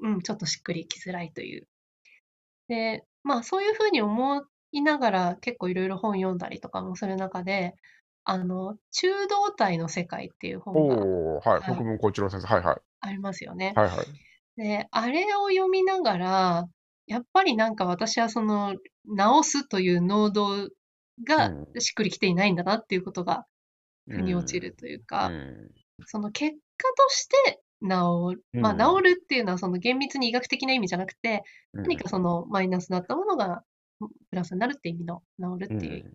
[0.00, 1.66] うん、ちょっとしっくりきづらいという。
[2.68, 7.74] で、まあそういうふうに思いながら結構いろいろ本読んだりとかもする中で、
[8.24, 12.76] あの、中道体の世界っていう本が、おはい、国分光一郎先生、はいはい。
[13.00, 13.72] ありますよね。
[13.74, 14.06] はいはい。
[14.56, 16.68] で、あれを読みながら、
[17.08, 20.68] やっぱりなんか私はその、直すという能動
[21.24, 23.44] がしっくりきていないんだなっていうことが、
[24.08, 25.32] 腑に落ちるというか、
[26.06, 33.62] その結果として治る、まあ治るっていうのはその厳密に医学的な意味じゃなくて、何かそのマイナスだったものが
[33.98, 36.12] プラスになるって意味の治るっていう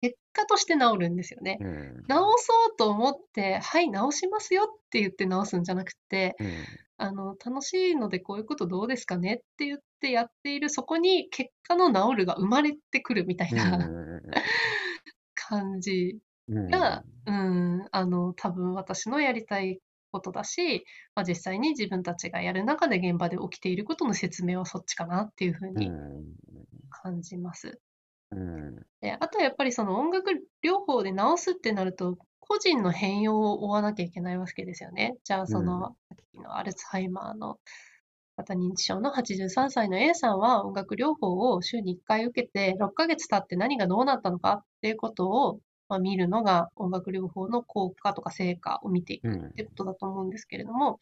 [0.00, 1.58] 結果として治るんですよね。
[1.60, 6.48] うん、治そうと思って、はい、治しますよって言って治すんじゃなくて、うん、
[6.98, 13.78] あの、楽しいのでこういうことどうですかねって言ってやっている、そこに結果の治るが生まれてくるみたいな、
[15.34, 19.80] 感じが、うん、あの、多分私のやりたい
[20.12, 25.90] ことだし、まあ、実際に自分たちがやる中で現場で起きていることの説明はそっちかなっていうふうに
[26.90, 27.80] 感じます。
[28.30, 30.30] うん、であとはやっぱりその音楽
[30.64, 35.16] 療法で治すってなると、個人の変容を追わなきゃいけないわけですよね。
[35.24, 35.96] じゃあ、その、
[36.36, 37.58] うん、のアルツハイマーの
[38.36, 45.60] 型認知症の83歳の A さんは音楽療法を週に1回受けて、6ヶ月経って何がどうなったのかっていうことを、
[45.92, 51.00] まあ、見るのが音楽療法の効果とか成果を見ていくってことだと思うんですけれども、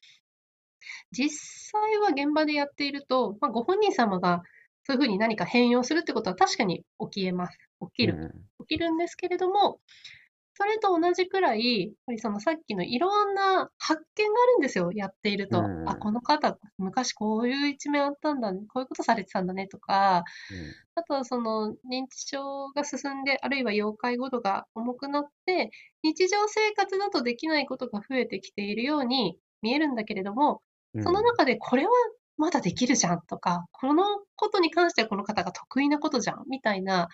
[1.13, 4.43] 実際は現場でやっていると、まあ、ご本人様が
[4.83, 7.57] そういうふうに何か変容するってことは確かに起きえます。
[7.81, 8.35] 起きる。
[8.59, 9.79] 起きるんですけれども、
[10.55, 15.61] それと同じくらい、やっぱりそのさっきのいろんな発見があるんですよ、やっていると。
[15.61, 25.71] うん、あ、この方、昔こういう一面あったんだね、こういうことされてたんだねとか、うん、あとはその認知症が進んで、あるいは要介護度が重くなって、
[26.03, 30.63] 日常生活だとできないことが増えてきているように見えるんだけれども、
[31.03, 31.91] その中でこれは
[32.37, 37.09] まだできるじゃんとか、このことに関してはこの方が得意なことじゃんみたいな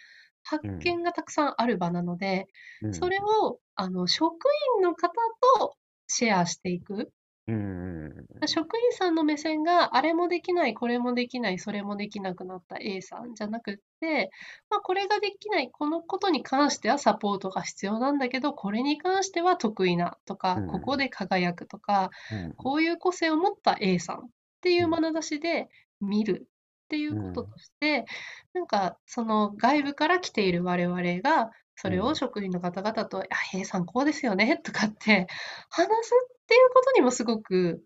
[0.47, 2.47] 発見がたくさんある場なので、
[2.83, 4.47] うん、それをあの職
[4.79, 5.13] 員の方
[5.59, 7.13] とシェアしていく。
[7.49, 14.31] うん、職員さんの目線があれもできない、これもできない、それもできなくなった A さんじゃなくって、
[14.69, 24.21] まあ、これができない、このことに関してはサポートが必要なんだけど、これに関しては得意なとか、うん、ここで輝くとか、うん、こういう個性を持った A さんっ
[24.61, 25.69] ていう眼差しで
[26.01, 26.49] 見る
[26.87, 28.07] っていうこととして、
[28.55, 35.27] うん、なんかその外部から来ている我々がそれを職員の方々と「うん、あ平さんこうですよね」 とかって
[35.69, 37.85] 話すっていうことにもすごく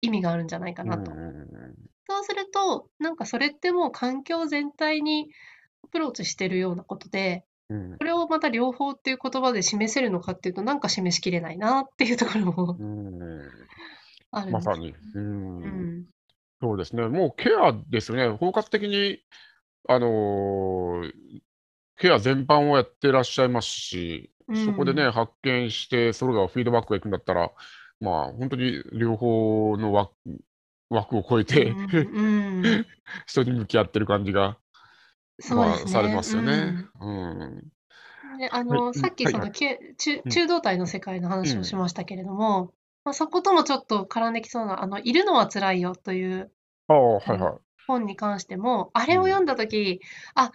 [0.00, 1.12] 意味があるんじゃないかなと。
[1.12, 1.48] うん、
[2.08, 5.30] そうするとなんかそれってもう環境全体に
[5.84, 7.44] アプローチしてるようなことで、
[7.98, 12.76] これをまた両方っていう言葉で示せるのかっていうとなんか示しきれないなっていうところも
[14.32, 14.66] あるんです。
[14.66, 14.94] まさに。
[15.14, 16.06] うん。
[16.62, 17.08] そうですね。
[17.08, 18.28] もうケアですよね。
[18.38, 19.18] 包括的に、
[19.88, 21.12] あのー
[21.98, 24.32] ケア全般をやってらっしゃいますし、
[24.64, 27.52] そこでね、発見して、それがフィードバックがいくんだったら、
[28.00, 30.12] まあ、本当に両方の枠
[30.90, 32.86] 枠を超えて、うん。
[33.26, 34.58] 人に向き合ってる感じが、
[35.50, 36.86] まあ、されますよね。
[37.00, 37.72] うん。
[38.38, 39.78] で、あの、さっきその、中
[40.28, 46.50] 中道体の世界の話をしましたけれども、まあ、そこともちょっと絡んできそうな、あの、いるのは辛いよという
[46.88, 47.54] ああ、はいはい。
[47.86, 50.00] 本に関しても、あれを読んだ時、
[50.34, 50.52] あ、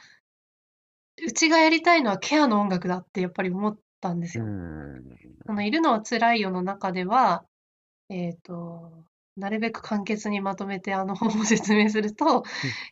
[1.25, 4.45] うちがやりたいのはケアの音楽だってやっぱり思ったんですよ。
[5.45, 7.43] そのいるのは辛いよの中では、
[8.09, 9.03] えっと、
[9.35, 12.43] なるべく簡潔にまとめてあの本を説明すると、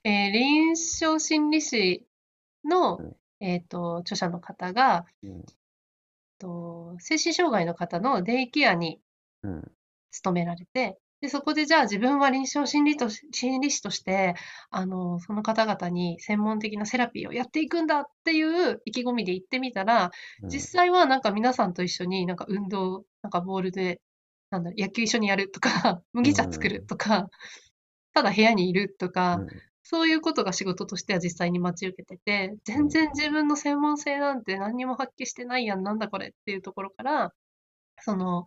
[0.03, 2.05] えー臨床心理士
[2.63, 2.99] の、
[3.39, 5.05] えっと、著者の方が、
[6.39, 8.99] と精神障害の方のデイケアに
[10.11, 14.35] 勤められて、で、そこでじゃあ自分は臨床心理と心理士として、
[14.69, 20.11] あの、その方々に専門的なセラピーをやっていくんだっていう意気込みで行ってみたら、
[20.43, 24.01] 実際はなんか皆さんと一緒になんか運動、なんかボールで
[24.49, 25.69] なんだ野球一緒にやるとか、
[26.13, 27.29] 麦茶作るとか、
[28.13, 29.39] ただ部屋にいるとか、
[29.83, 37.33] そういうことが仕事としては実際に待ち受けてて、全然自分の専門性なんて何にも発揮してないやん、なんだこれっていうところから、
[38.01, 38.45] その、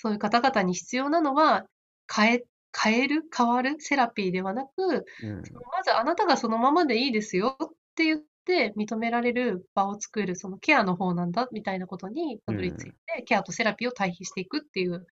[0.00, 1.66] そういう方々に必要なのは、
[2.12, 2.44] 変え、
[2.76, 15.06] 変える、変わるセラピーではなく、うん、まずあなたがそのままでいいですよって言って認められる場を作る、そのケアの方なんだみたいなことにたどり着いて、うん、ケアとセラピーを対比していくっていう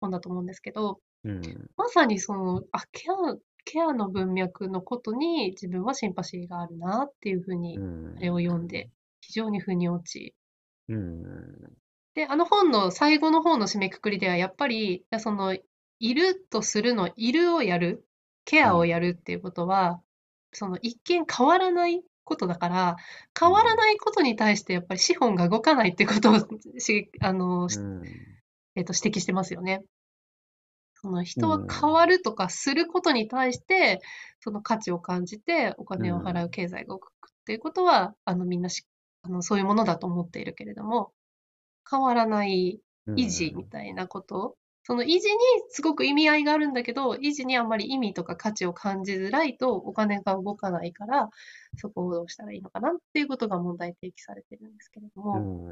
[0.00, 1.42] 本だと思うんですけど、うん、
[1.76, 7.78] まさにその、あ、ケア、ケアの文脈のことに自分はシンパシーがあるなっていうふうに、
[8.16, 8.88] あれを読んで、
[9.20, 10.34] 非常に腑に落ち、
[10.88, 11.76] うん、
[12.18, 15.56] で、あの本の最後の方の締めくくりでは、やっぱり、その、
[16.00, 18.04] いるとするの、いるをやる、
[18.44, 20.02] ケアをやるっていうことは、
[20.50, 22.96] その一見変わらないことだから、
[23.38, 26.38] 変わらないことに対してやっぱり資本が動かないっていうことを
[26.80, 27.68] し、あの、
[28.74, 29.84] えっと、指摘してますよね。
[30.94, 34.00] その人は変わるとかすることに対して、
[34.40, 38.84] その価値を感じてお金を払う経済が動くっていうことは、あのみんなし
[39.22, 41.12] あのそういうものだと思っているけれども、
[41.90, 45.20] 変わらない維持みたいなこと、その維持に
[45.68, 51.28] すごく意味合いがあるんだけど、維持にあんまり意味とか価値を感じづらいとお金が動かないから、
[51.76, 55.68] そこをどうしたらいいのかなっていうことが問題提起されてるんですけれども、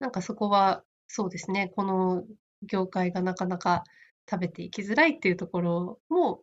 [0.00, 2.24] なんかそこはそうですね、この
[2.62, 3.84] 業界がなかなか
[4.30, 6.42] 食べていきづらいっていうところも、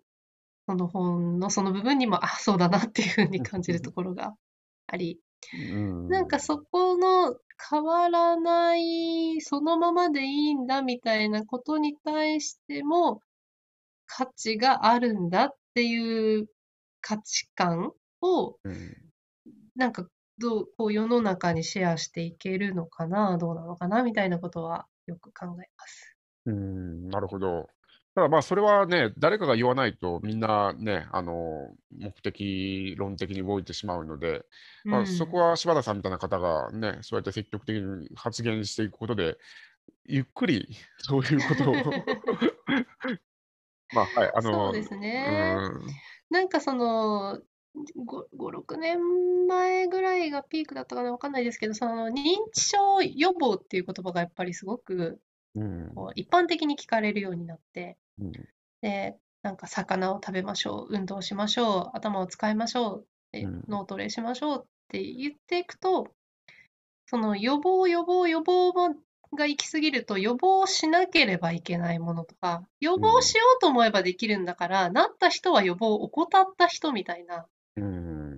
[0.68, 4.36] その本のその部分にも、あ、そうだなっていうふうに感じるところが
[4.88, 5.20] あり、
[6.10, 7.36] なんかそこの
[7.70, 13.22] 変わらない、そのままでいいんだみたいなことに対しても
[14.06, 16.48] 価値があるんだっていう
[17.02, 18.58] 価値観を、
[19.76, 26.18] なんかどう、こう世の中にシェアしていけるのかな、どうなのかなみたいなことはよく考えます。
[26.46, 27.68] うん、なるほど。
[28.16, 34.45] ただまあそれはね、誰かが言わないとみんなね、あの、目的論的に動いてしまうので、
[34.84, 39.38] まあ、そこは柴田さんみたいな方がね、そうやって積極的に発言していくことで、
[40.05, 41.76] ゆっくり そういうことを
[43.93, 45.55] まあ、はい、あそうですね。
[45.55, 45.72] ん。
[46.30, 47.39] なんかその、
[47.76, 48.99] 5、5、6年
[49.47, 55.20] 前ぐらいがピークだったかな、わかんないですけど、その認知症予防っていう言葉がやっぱりすごく、
[55.95, 58.32] こう一般的に聞かれるようになって、うん。
[58.82, 63.64] で、なんか魚を食べましょう、運動しましょう、頭を使いましょう、でうん。
[63.68, 66.14] 脳トレしましょうって言っていくと、
[67.06, 68.74] その予防、予防、予防
[69.36, 77.47] が行き過ぎると予防しなければいけないものとか、予防しようと思えばできるんだから、なった人は予防を怠った人みたいな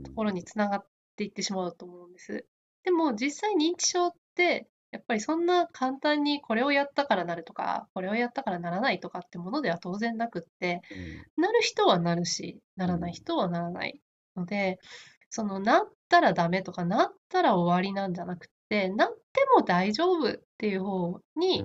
[0.04, 0.86] ところにつながっ
[1.16, 2.46] ていってしまうと思うんです。
[2.84, 10.82] でも実際認知症ってやっぱりそんな簡単にこれをやったからなるとか、これをやったからならないとかってものでは当然なくって、
[11.38, 14.02] なる人はなるし、ならない人はならない
[14.36, 14.80] ので、
[15.30, 21.64] そのなったらダメとか、なったら終わりなんじゃなくて、なっても大丈夫っていう方に、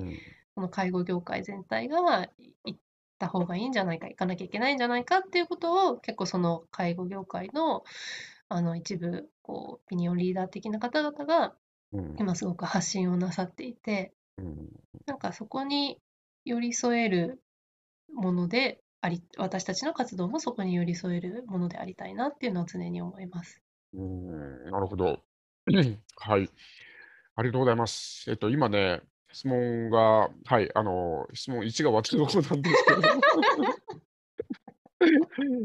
[0.54, 2.28] この介護業界全体が
[2.64, 2.78] 行っ
[3.18, 7.82] た方がいいんじゃないか、行かなきゃいけないんじゃないかっていうことを、結構その介護業界の
[8.48, 11.56] あの一部、こう、オピニオンリーダー的な方々が
[12.18, 14.12] 今すごく発信をなさっていて、
[15.06, 15.98] なんかそこに
[16.44, 17.42] 寄り添える
[18.12, 23.62] ものであり、私たちの活動もそこに寄り添えるものでありたいなっていうのは常に思います。
[23.94, 25.22] うん、なるほど。
[26.16, 26.50] はい。
[27.34, 28.30] ありがとうございます。
[28.30, 32.94] えっと、今ね、質問が、はい、あの、質問1が終わってるところなんですけ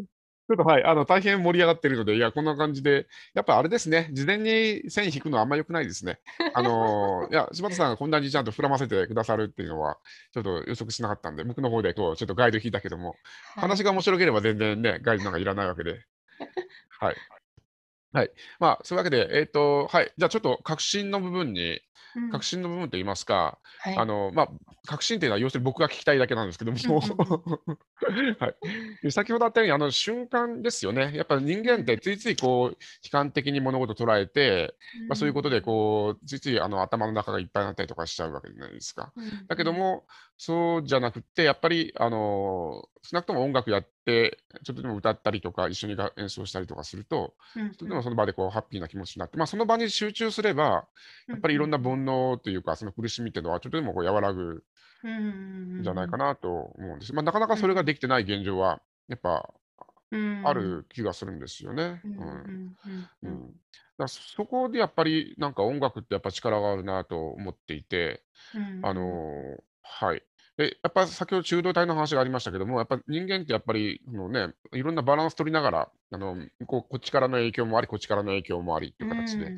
[0.01, 0.20] ど。
[0.52, 6.20] ちょっとはい、あの、大変盛り上がってるので、いや、こんな感じで、やっぱあれですね、事前に線引くのはあんま良くないですね。
[6.54, 9.97] あの いや、柴田さんがこんなにちゃんと膨らませてくださるっていうのは、
[10.34, 16.02] ちょっと予測しなかったんで、僕の方でこう、ちょっとガイド引いたけども、はい、話が面白ければ全然ね、ガイドなんかいらないわけで。
[16.99, 17.16] はい。
[18.14, 18.32] はい。
[18.60, 20.12] まあ、そういうわけで、えっ、ー、と、はい。
[20.18, 21.80] じゃあちょっと革新の部分に
[22.31, 24.49] 確信の部分といいますか、はい、あのまあ、
[24.85, 26.77] 確信というのは要するに僕が聞きたいだけなんですけども、
[28.39, 28.53] は
[29.03, 34.75] い、先ほどあったようにあの瞬間ですよね、やっぱ人間ってついついこう悲観的に物事を捉えて、
[35.07, 39.13] まあ、そういうことでこうついついあの頭の中がいっぱいになったりとかしちゃうわけじゃないですか。
[39.47, 40.05] だけども、
[40.37, 50.87] そうじゃなくて、やっぱりあの少なくとも音楽やって、ちょっとでも歌ったりとか、一緒に演奏したりとかすると、ちょっとでもその場でこうハッピーな気持ちになって、まあ、その場に集中すれば、
[51.27, 54.63] やっぱりいろんな煩悩というか、その苦しみっていうのは、ちょっとでもこう和らぐ
[55.79, 57.13] んじゃないかなと思うんです。
[57.13, 59.53] まあ、なかなかそれができてない現状は、やっぱ
[60.43, 62.01] ある気がするんですよね。
[64.07, 68.23] そこでやっぱりなんか音楽ってやっぱ力があるなと思っていて、
[68.81, 70.23] あのはい。
[70.57, 76.35] で、やっぱ先ほど中道体の話がありましたけども、やっぱ人間ってやっぱり、のね、いろんなバランス取りながら、あの、
[76.67, 79.53] ここっちからの影響もあり、こっちからの影響もありっていう形で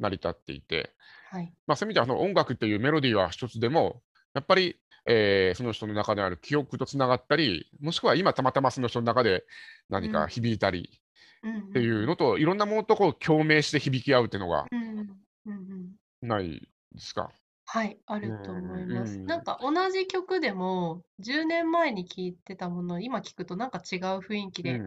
[0.00, 0.90] 成り立っていて、
[1.30, 4.02] はい、まあそういう意味では、の音楽っていうメロディーは一つでも、
[4.34, 9.44] やっぱり、えー、その人の中である記憶とつながったり、もしくは今たまたまその人の中で
[9.88, 11.00] 何か響いたり
[11.70, 14.66] っていうのと、いろんなものとこう共鳴して響き合うっていうのが
[16.22, 17.30] ないですか？
[17.72, 19.18] はい、あると思います。
[19.20, 24.80] なんか同じ曲でも、10年前に聴いてたものを今聴くとなんか違う雰囲気で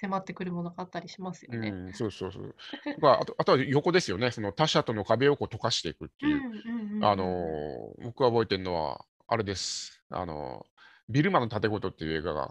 [0.00, 1.68] 迫ってくるものがあったりしますよね。
[1.68, 2.54] うん、そうそうそう。
[3.00, 4.30] まあ、あとあとは横ですよね。
[4.30, 7.04] その他者との壁をこう溶かしていくっていう。
[7.04, 10.02] あの僕が覚えてるのは、あれです。
[10.10, 10.64] あの
[11.08, 12.48] ビルマの盾事っていう映画が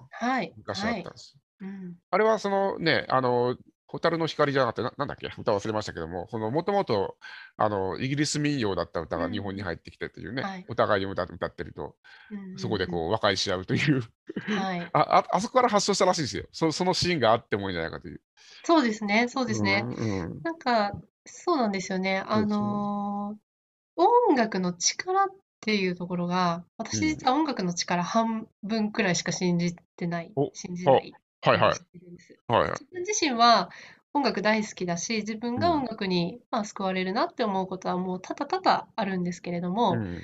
[0.58, 1.36] 昔あったんです。
[1.60, 3.58] はいうん、あれはそのね、あの
[3.91, 7.17] 蛍の光じゃなくてな、なんだっけ、歌忘れましたけども、もともと
[7.57, 11.95] あのイギリス民謡だった歌が日本に入ってきてというね、うんはい、お互いに歌歌ってると、
[12.57, 14.03] そこでこう和解し合うという。
[14.59, 16.45] はい、ああ、あそこから発祥したらしいですよ。
[16.51, 16.71] そ。
[16.71, 18.21] そのシーンがあってもいいんじゃないかという。
[18.63, 19.83] そうですね、そうですね。
[19.85, 20.93] うんうん、なんか、
[21.25, 22.23] そうなんですよね。
[22.27, 25.27] あのー、音楽の力っ
[25.61, 31.71] ていうところが、私実は音楽の力半分くらいしか信じてない、信じないはいはい。
[32.47, 32.69] はいはい。
[32.71, 33.69] 自分自身は
[34.13, 40.19] 音楽大好きだし、自分が音楽に、まあ、救われるなって思うことはもう多々多々あるんですけれども、うん、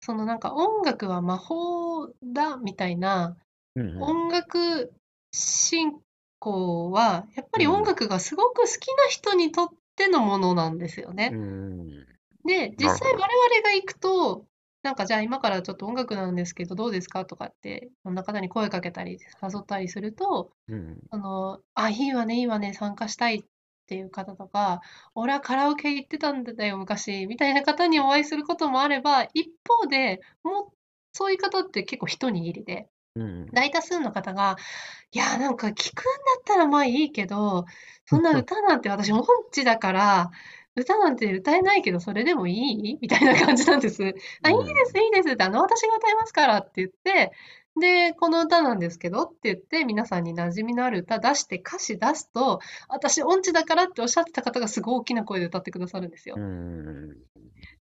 [0.00, 3.36] そのなんか音楽は魔法だみたいな、
[3.74, 4.92] うん音楽
[5.32, 5.92] 信
[6.38, 11.30] 仰は、やっぱり音楽がすごく好きな人にとってのものなんですよね。
[11.32, 11.88] うん、
[12.46, 14.46] で、実際我々が行くと、
[14.86, 17.24] なんかじゃあ今からちょっと音楽なんですけどどうですか？
[17.24, 21.00] とかって、いろんな方に声かけたり、誘ったりすると、うん。
[21.10, 23.44] あの、あ、いいわね、いいわね、参加したいっ
[23.88, 24.80] ていう方とか、
[25.16, 30.72] 俺はカラオケ行ってたんだよ、昔、みたいな方にお会いすることもあれば、一方で、もう、
[31.12, 33.46] そういう方って結構一握りで、うん。
[33.52, 34.56] 大多数の方が、
[35.12, 36.10] いや、なんか聞くんだ
[36.40, 37.64] ったらまあいいけど、
[38.06, 40.30] そんな歌なんて私音痴だから、
[40.76, 42.98] 歌なんて歌えないけど、それでもいい？
[43.02, 44.02] みたいな感じなんです。
[44.02, 47.32] あ、いいです、いいですって、あの、私が歌いますからって言って、
[47.78, 56.36] で、この歌なんですけどって言って、皆さんに馴染みのある歌出して歌詞出すと、私音痴だからっておっしゃってた方がすごい大きな声で歌ってくださるんですよ。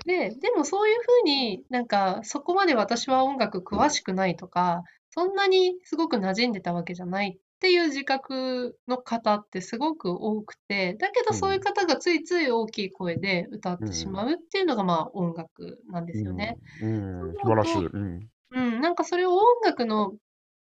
[0.06, 16.56] で、でもそういうふうになんかそこまで私は音楽詳しくないとか、そんなにすごく馴染んでたわけじゃないっていう自覚の方ってすごく多くて、だけどそういう方がついつい大きい声で歌ってしまうっていうのがまあ音楽なんですよね。
[16.80, 17.86] うん、うん、素晴らしい。
[17.86, 20.14] うん、うん、なんかそれを音楽の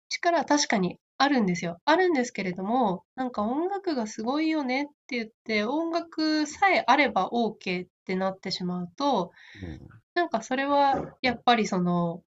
[0.10, 1.80] 力は確かにあるんですよ。
[1.86, 9.32] あるんですけれども、なんか音楽がすごいよねって言って、音楽さえあれば OK ってなってしまうと、
[9.64, 9.80] うん、
[10.14, 12.22] なんかそれはやっぱりその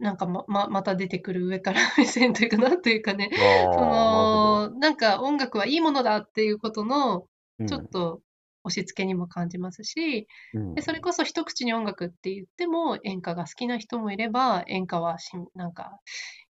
[0.00, 3.30] なんかま、ま、また出てくる上から 目線というかなというかね、
[3.74, 7.26] その、なんか音楽はいいものだっていうことの、
[7.68, 8.22] ちょっと
[8.64, 15.98] 押し付けにも感じますし、うん、でそれこそ一口に音楽って言っても演歌が好きな人もいれば、演歌はし、なんか、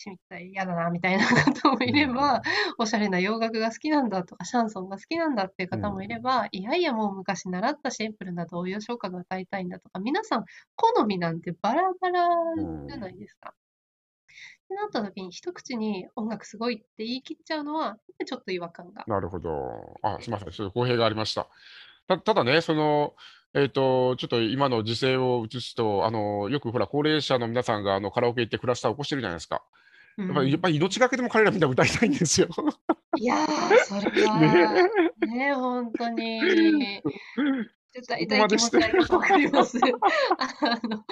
[0.03, 2.41] しみたい嫌だなみたいな方もいれば、うん、
[2.79, 10.45] おしゃれな洋楽が好きなんだとかシャンソンが好きなんだっていう方もいれば、うん、いやいやもう昔習ったシンプルな童謡唱歌が歌いたいんだとか皆さん
[10.77, 12.29] 好みなんてバラバラ
[12.89, 13.53] じゃないですか。
[13.53, 19.05] ってなった時に一口に音楽すごいって言い切っちゃうのはちょっと違和感が。
[19.07, 19.99] なるほど。
[20.03, 20.53] あ、すみません。
[20.53, 21.49] そういう公平がありました。
[22.09, 23.15] たただね、その、
[23.55, 29.63] えっ、ー、と、ちょっと今の時勢を移すと、あの、よくほら、高齢者の皆さんがあのカラオケ行ってクラスター起こしてるじゃないですか。
[30.19, 32.49] やっぱり、やっぱり命がけでも彼らみんな歌いたいんですよ。
[33.17, 34.91] いやー、それは、ね、
[35.27, 37.03] ね本当に。
[37.95, 39.79] 歌いたい気持ちはよくわかります。
[39.79, 41.05] あの、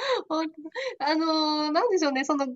[0.98, 2.46] あの、なんでしょうね、その、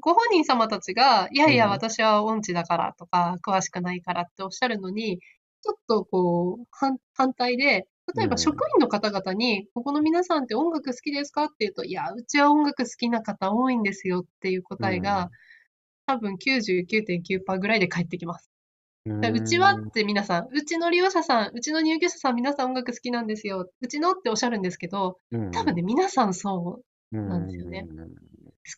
[0.00, 5.18] ご本人様たちが、いやいや、私は音痴だからとか、詳しくないからっておっしゃるのに、
[5.62, 7.86] ちょっとこう、反反対で、
[8.16, 15.30] 例えば職員の方々に、ここの皆さんって音楽好きですかって言うと、いや、うちは音楽好きな方多いんですよっていう答えが、
[16.06, 18.50] 多分99.9%ぐらいで返ってきます。
[19.04, 23.68] うちはって皆さん、うちの利用者さん、うちの入居者さん、皆さん音楽好きなんですよ。
[23.80, 25.18] うちのっておっしゃるんですけど、
[25.52, 26.82] 多分ね、皆さんそ
[27.12, 27.86] うなんですよね。
[27.88, 27.96] 好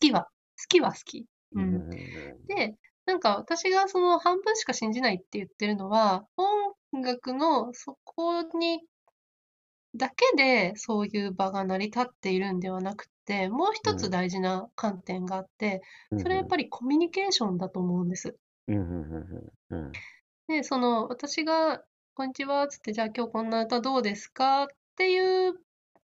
[0.01, 0.29] きは、好
[0.69, 1.27] きは好き。
[1.53, 1.91] うん、
[2.47, 8.81] で、なんか私がその半分しか信じないって言ってるのは、音楽のそこに
[9.95, 13.14] だけでそういう場が成り立っているんではなくて、
[13.51, 15.83] もう一つ大事な観点があって、
[16.19, 18.37] それはやっぱりコミュニケーションだと思うんです。
[20.49, 21.83] で、その私が、
[22.15, 24.65] こんにちは、つって、じゃあ今日こんな歌どうですか？
[24.65, 24.67] っ
[24.97, 25.55] ていう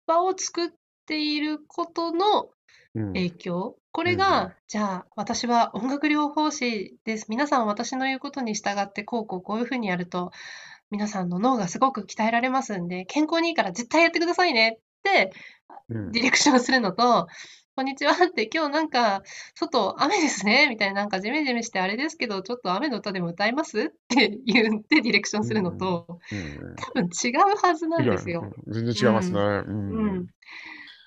[0.07, 0.69] 場を作っ
[1.05, 2.49] ていることの
[2.95, 7.25] 影響、これが、うん、じゃあ私は音楽療法士です。
[7.29, 10.31] 皆さん私の言うことに従ってこうこうこういうふうにやると
[10.89, 14.69] 皆さんの脳がすごく鍛えられますんで健康にいいから絶対やってくださいね。
[14.69, 17.27] ってディレクションするのと、
[17.75, 19.23] こんにちはって、今日なんか、
[19.55, 23.79] 外雨ですねみたいな、なんかジメジメしてあれですけど、ちょっと雨の歌でも歌います？
[23.79, 26.19] って言ってディレクションするのと、
[26.75, 28.51] 多分違うはずなんですよ。
[28.67, 29.39] 全然違いますね。
[29.39, 29.89] うん。
[29.91, 30.31] うん、だ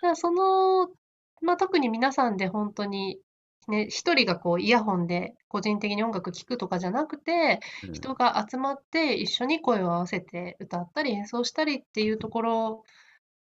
[0.01, 0.88] からその、
[1.43, 3.18] まあ、特に皆さんで本当に、
[3.68, 7.61] ね、一人がこうイヤホンで個人的に音楽聴くとかじゃなくて、
[7.93, 12.84] 人が集まって一緒に声を合わせて歌ったり演奏したりっていうところ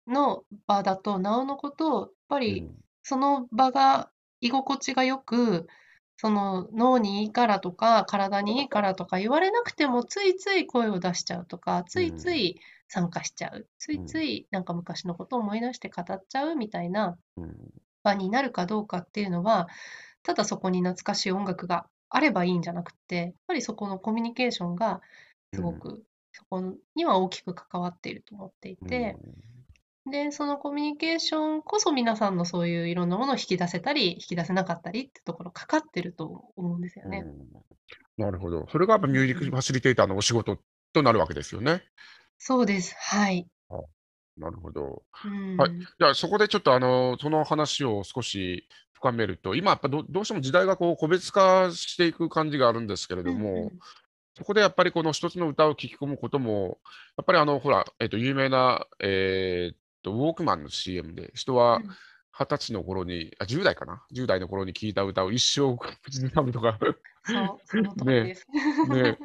[0.08, 2.70] の場だと、なおのこと、やっぱり
[3.04, 4.10] その場が
[4.41, 5.68] 居心地がよく、
[6.18, 17.18] その脳にいいからとか、体にいいからとか言われなくても、ついつい声を出しちゃうとか、ついつい参加しちゃう、ついついなんか昔のことを思い出して語っちゃうみたいな
[18.04, 19.68] 場になるかどうかっていうのは、
[20.22, 25.01] ただそこに懐かしい音楽があればいいんじゃなくて、やっぱりそこのコミュニケーションが
[25.54, 26.62] すごくそこ
[26.95, 29.18] には大きく関わっていると思っていて、
[30.06, 37.26] で、そのコミュニケーションこそ皆さんのそういういろんなものを引き出せたり、引き出せなかったりってところかかってると思うんですよね。
[38.18, 38.68] なるほど。
[38.72, 40.60] それがやっぱミュージックファシリテーターのお仕事
[40.91, 41.84] となるわけですよね。
[42.38, 42.95] そうです。
[42.97, 43.47] はい。
[43.70, 43.76] あ、
[44.38, 45.04] なるほど。
[45.58, 45.72] はい。
[45.99, 53.72] じゃあそこでちょっとあの、その話を少し深めると、今やっぱどどうしても時代がこう個別化していく感じがあるんですけれどうんうも、ん。
[54.36, 56.80] そこでやっぱりこの一つの歌を聴き込むことも、
[57.18, 59.78] やっぱりあの、ほら、えっと、有名な、えーと、
[60.12, 61.82] ウォークマンの CM で、人は
[62.32, 66.80] 二十歳の頃に、あ、10代かな ?10 代の頃に聴いた歌を一生口ずさむとか。
[68.04, 68.36] ね、
[68.89, 69.18] ね、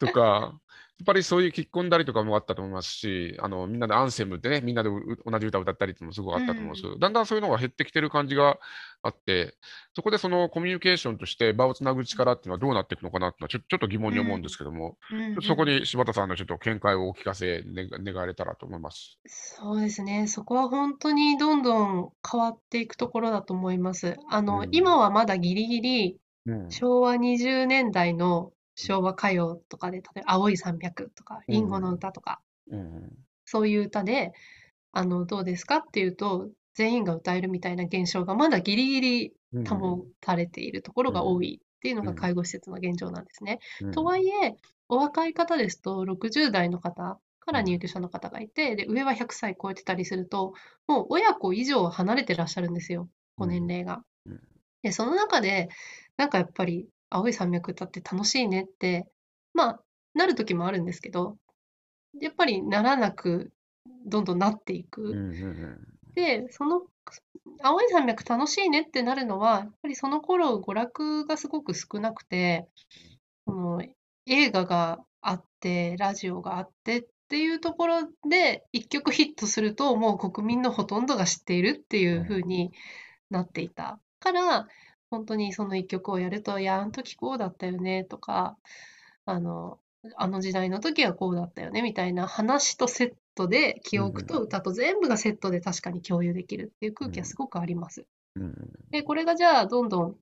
[0.00, 0.63] とか、や
[1.02, 6.82] っぱりそういう聞き込んだりとかもあったと思いますし、あのみんなでアンセムってね、みんなで同じ歌を歌ったりってもすごくあったと思うんです。
[6.82, 8.58] けど、うん、だんだんそういうのが減ってきてる感じが
[9.02, 9.56] あって、
[9.94, 15.34] そこでそのコミュニケーションとして場をつなぐ力っていうのはどうなっていくのかなっていうのはちょちょっと疑問に思うんですけども、うん。
[15.34, 19.18] うん、そこに柴田さんのちょっと見解をお聞かせ願われたらと思います。
[19.26, 24.16] そうですね、そこは本当にどんどん変わっていくところだと思います。
[24.30, 26.18] あの、今はまだギリギリ、
[26.68, 33.12] 昭和20年代の昭和歌謡とかで、例えば青い300とか、リンゴの歌とか、うん、
[33.44, 34.32] そういう歌で、
[34.92, 39.32] あの、どうですかっていうと、全員が歌えるみたいな現象がまだギリギリ
[39.68, 43.60] 保たれているところが多いっていうのが介護施設の現状なんですね。
[43.80, 44.56] うん、とはいえ、
[44.88, 50.54] お若い方ですと、60代の方から入居者の方がいて、で、上は100歳超えてたりすると、
[50.88, 54.02] もう親子以上離れてらっしゃるんですよ、ご年齢が。
[54.82, 55.68] で、その中で、
[56.16, 59.06] なんかやっぱり青い山脈歌って楽しいねって、
[59.52, 59.80] まあ、
[60.14, 61.36] なる時もあるんですけど、
[62.20, 63.52] やっぱりならなく、
[64.06, 65.12] どんどんなっていく。
[66.14, 66.82] で、その、
[67.60, 72.68] 青い山脈楽しいねってなるのは、やっぱりその頃娯楽がすごく少なくて、
[73.46, 73.82] その
[74.26, 82.72] 映画があって、ラジオがあってっていうところで、一曲ヒットすると、もう国民のほとんどが知っているっていう風に
[83.30, 84.68] なっていたから、
[85.10, 88.56] 本当にその一曲をやると、いや、あの時こうだったよねとか、
[89.26, 89.78] あの、
[90.16, 98.06] あの時代の時はこうだったよねみたいな話とセットで、記憶と歌と全部がセットで確かに共有できるっていう空気はすごくあります。
[98.90, 100.16] で、これがじゃあどんどん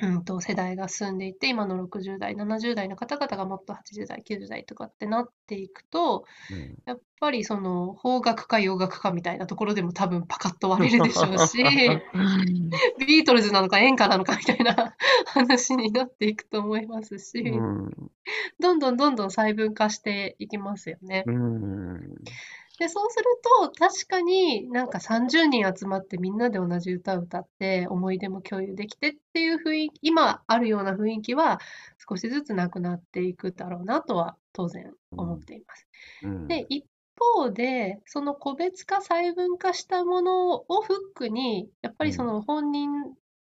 [0.00, 11.58] うんと、世代が進んでいって、今の60代、70代の方々がもっと80代、90代とかってなっていくと、うん、やっぱりその邦楽か洋楽かみたいなところでも多分パカッと割れるでしょうし、
[13.04, 14.94] ビートルズなのか演歌なのかみたいな
[15.26, 17.90] 話になっていくと思いますし、うん、
[18.60, 21.24] どんどんどんどん細分化していきますよね。
[21.26, 22.14] うん
[22.78, 23.24] で、そうする
[23.60, 31.58] と、確かになんか30人集まってみんなで同じ歌を歌って、思い出も共有できてっていう雰囲気、今あるような雰囲気は
[32.08, 35.86] 少しずつなくなっていくだろうなとは当然思っています。
[36.22, 36.84] うん、で、一
[37.18, 42.90] 方で、その個別化、細分化したものをフックに、やっぱりその本人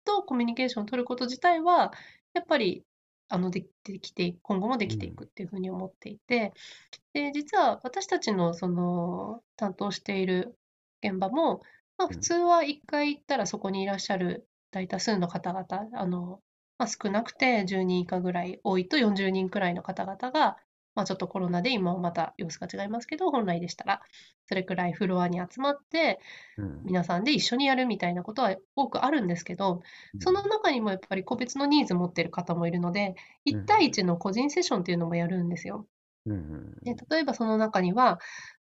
[0.06, 1.92] とコミュニケーションを取ること自体は、
[2.32, 2.84] やっぱり
[3.28, 3.66] あの、で
[4.00, 6.52] きて今後もできていくっていうふうに思っていて、
[7.12, 10.58] で、実は私たちのその担当している
[11.02, 11.62] 現場も、
[11.98, 16.40] まあ、普通は1回行ったらそこにいらっしゃる大多数の方々、あの、
[16.78, 20.58] まあ、少なくて10人以下ぐらい、多いと40人くらいの方々が、
[20.96, 24.00] まあ、ちょっとコロナで今はまた様子が違いますけど、本来でしたら、
[24.46, 26.18] それくらいフロアに集まって、
[26.84, 29.82] 皆さんで一緒にやるみたいなことは多くあるんですけど、
[30.20, 35.86] その中にもやっぱり個別のニーズ持ってる方もいるので、1対1の個人セッションっていうのもやるんですよ。
[36.82, 38.18] で例えばその中には、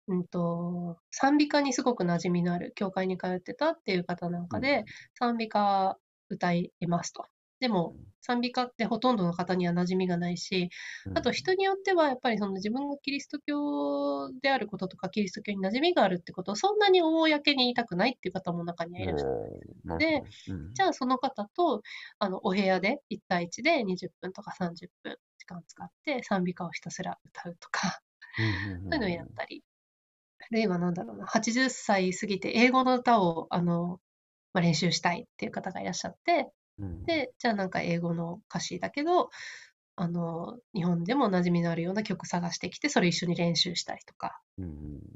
[0.07, 5.99] うんと、賛美歌にすごく馴染みのある教会に通ってたっていう方なんかで、賛美歌
[6.29, 7.25] 歌いますと。
[7.61, 10.71] でも、賛美歌ってほとんどの方には馴染みがないし、
[11.15, 19.99] あと人によってはやっぱりその自分がキリスト教であることとか、キリスト教に馴染みがあるってことをそんなに公に言いたくないっていう方も中にはいらっしゃる。
[19.99, 20.23] で、
[20.75, 21.83] じゃあその方と、
[22.19, 28.01] あの、お部屋で1対1で20分とか30分時間使って賛美歌をひたすら歌うとか、
[28.37, 29.65] そういうのをやったり。
[30.41, 34.01] あるいはなんだろうな、80歳過ぎて英語の歌を、あの、
[34.53, 36.51] まあ、練習したいっていう方がいらっしゃって、
[37.07, 39.31] で、じゃあなんか英語の歌詞だけど、
[39.97, 44.41] あの、日本でも馴染みのあるような曲探してきて、それ一緒に練習したりとか、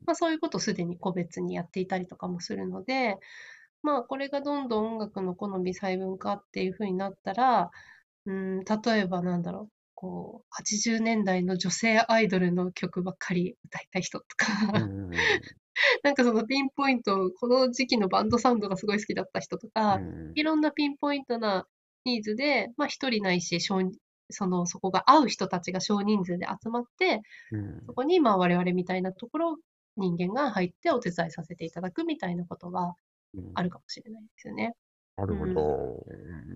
[0.07, 3.19] まあ、そういうことをすでに個別にやっていたりとかもするので、
[3.83, 7.71] まあ、これがどんどん音楽の好み細分化っていう風になったら、
[8.27, 14.47] うん、例えばなんだろう、こう、80年代の女性アイドルの曲ばっかり歌いたい人とか
[16.03, 20.01] なんかそのピンポイント、この時期のバンドサウンドがすごい好きだった人とか、
[20.35, 21.67] いろんなピンポイントな
[22.05, 23.79] ニーズで、まあ一人ないし、そ
[24.47, 27.23] の、そこが合う人たちが少人数で集まって、
[27.87, 29.57] そこにまあ我々みたいなところ、
[29.97, 32.95] 人間が入ってお手伝いさせていただくみたいなことは
[33.55, 34.75] あるかもしれないですよね。
[35.23, 36.05] なるほど。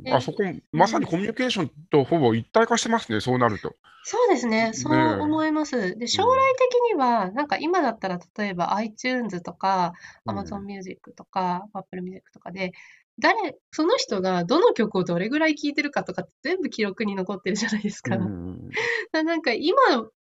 [0.05, 0.43] うん、あそこ、
[0.73, 3.75] まさにコミュニケーションとほぼ一体化してますね、そうなると。
[4.03, 5.97] そうですね、そう思います。
[5.97, 9.95] で、将来的には、なんか今だったら例えば iTunes とか
[10.27, 12.73] Amazon Music とか Apple Music とかで、
[13.19, 18.17] 誰、その人がどの曲をどれぐらい聴いてるかとかって全部記録に残ってるじゃないですか。
[18.17, 18.69] うん、
[19.13, 19.77] なんか今、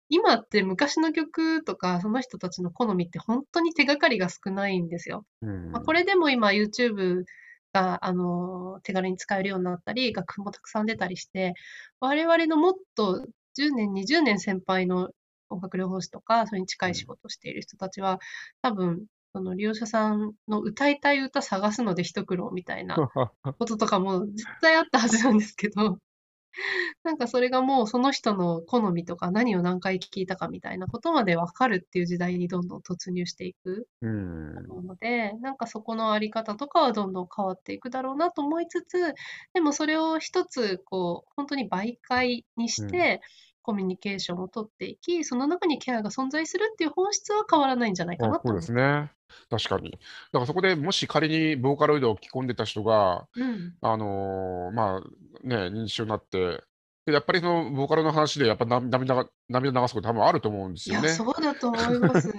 [0.08, 5.24] 今って昔の曲とかその人たちの好みって本当に手がかりが少ないんですよ。
[5.42, 7.24] うん、まあ、これでも今 YouTube
[7.74, 11.54] が、あの、手軽に使えるようになったり、楽譜もたくさん出たりして、
[12.00, 15.10] 我々のもっと10年、20年先輩の
[15.50, 18.20] 音楽療法士とか、それに近い仕事をしている人たちは、
[18.62, 22.94] 多分、その利用者さんの歌いたい歌探すので一苦労みたいな
[23.58, 25.98] こととかも絶対あったはずなんですけど、
[27.02, 39.14] なんかそれがもうその人の好みとか何を何回聞いたかみたいなことまでわかるっていう時代にどんどん突入していくので、なんかそこのあり方とかはどんどん変わっていくだろうなと思いつつ、
[39.52, 43.20] でもそれを一つこう本当に媒介にして、
[43.64, 49.10] コミュニケーションを取っていき、その中にケアが存在するっていう本質は変わらないんじゃないかなとそうですね。
[49.50, 49.90] 確かに。
[49.90, 49.96] だ
[50.34, 53.74] からそこでもし仮にボーカロイドを着込んでた人が、うん。
[53.80, 56.62] あの、まあ、ね、認知症になって、
[57.06, 62.34] で、やっぱりそのボーカルの話でやっぱな涙が涙流すこと多分あると思うんですいよや、そうだと思います。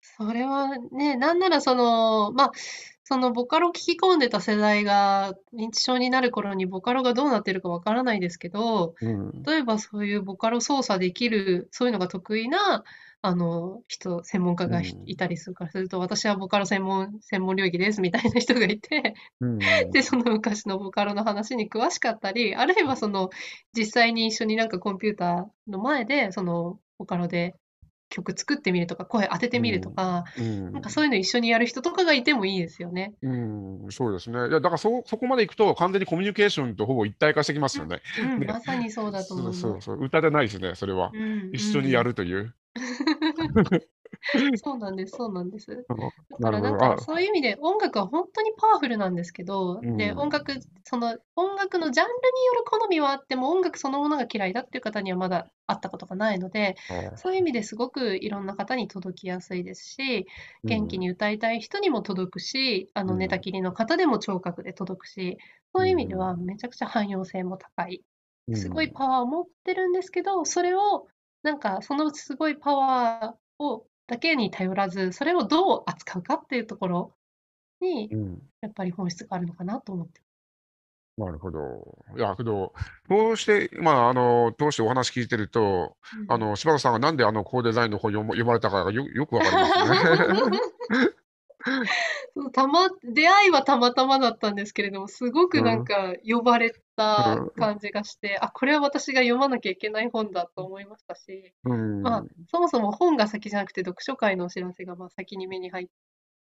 [0.00, 2.52] それはね、なんならその、まあ、
[3.04, 9.42] そのボカロ聴き込んでた世代が認知症になる頃にボカロがどうなってるかわからないですけど、うん。
[9.42, 12.84] 例えばそういうボカロ操作できる、そういうのが得意な、
[13.22, 19.58] あの、人、専門家がいたりするからすると、私はボカロ専門、専門領域ですみたいな人がいて、うん
[19.90, 23.28] で、その昔のボカロの話に詳しかったり、あるいはその、
[23.76, 27.56] 実際に一緒になんかコンピューターの前で、その、ボカロで
[28.10, 30.72] 曲作ってみるとか、声当ててみるとか、うん。
[30.72, 33.14] なんかそういうの一緒にやる人とかがいてもいいですよね。
[33.22, 34.38] うん、そうですね。
[34.38, 38.02] いや、だからそそこまで行くと、完全にコミュニケーションとほぼ一体化してきますよね。
[38.20, 38.46] うん、ね。
[38.46, 41.10] まさにそうだと思いそうそうそう、歌じゃないですね、それは。
[41.14, 42.54] うん、一緒にやるという。
[44.62, 45.86] そうなんです、そうなんです。
[46.30, 50.54] だなからなんかそういう意味で音楽は本当にパワフルなんですけど、で、音楽、
[50.84, 56.76] その音楽のジャンルによる好みはあっても音楽そのものが嫌いだっていう方にはまだ会ったことがないので、
[57.16, 60.26] そういう意味ですごくいろんな方に届きやすいですし、
[60.64, 65.38] 元気に歌いたい人にも届くし、あの寝たきりの方でも聴覚で届くし、
[65.74, 68.02] そういう意味ではめちゃくちゃ汎用性も高い。
[68.54, 71.06] すごいパワーを持ってるんですけど、それを
[71.42, 77.14] なんかそのすごいパワーをだけに頼らず、それをどう扱うかっていうところ
[77.80, 78.42] に、うん。
[78.60, 80.20] やっぱり本質があるのかなと思って
[81.16, 81.58] なるほど。
[82.16, 82.72] いや、けど、
[83.08, 85.96] こうして、まあ、あの、通してお話聞いてると、
[86.28, 90.60] あの、柴田さんがなんであのコーデザインの本読読まれたかがよよくわかりますね。
[92.34, 102.02] そうたま、出会いはたまたまだったんですけれども、すごくなんか呼ばれた感じがして、あ、これは私が読まなきゃいけない本だと思いましたし、うん。
[102.02, 105.86] まあ、そもそも本が先じゃなくて読書会のお知らせがまあ先に目に入っ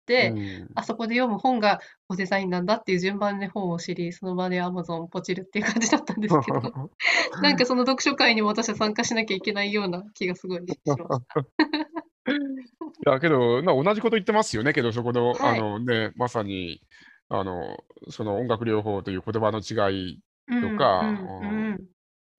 [0.06, 0.68] て、うん。
[0.74, 6.60] あそこで読む本がコデザインなんだっていう順番で本を知り、その場で Amazon ポチるっていう感じだったんですけど、
[7.42, 11.06] なんかその読書会にも私は参加しなきゃいけないような気がすごいしました。
[13.06, 15.62] いや、けど、ま、同じこと言ってますよね、けど、そこの、あはい。
[15.62, 16.82] のね、まさに、
[17.28, 17.76] あの、
[18.10, 21.88] その音楽療法という言葉の違いうとか、んうんううん、ん。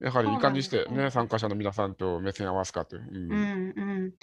[0.00, 1.12] やはりいかにしてね、そうなんです。
[1.12, 3.02] 参加者の皆さんと目線を合わすかという。
[3.12, 3.46] ううん。
[3.46, 4.14] んうん。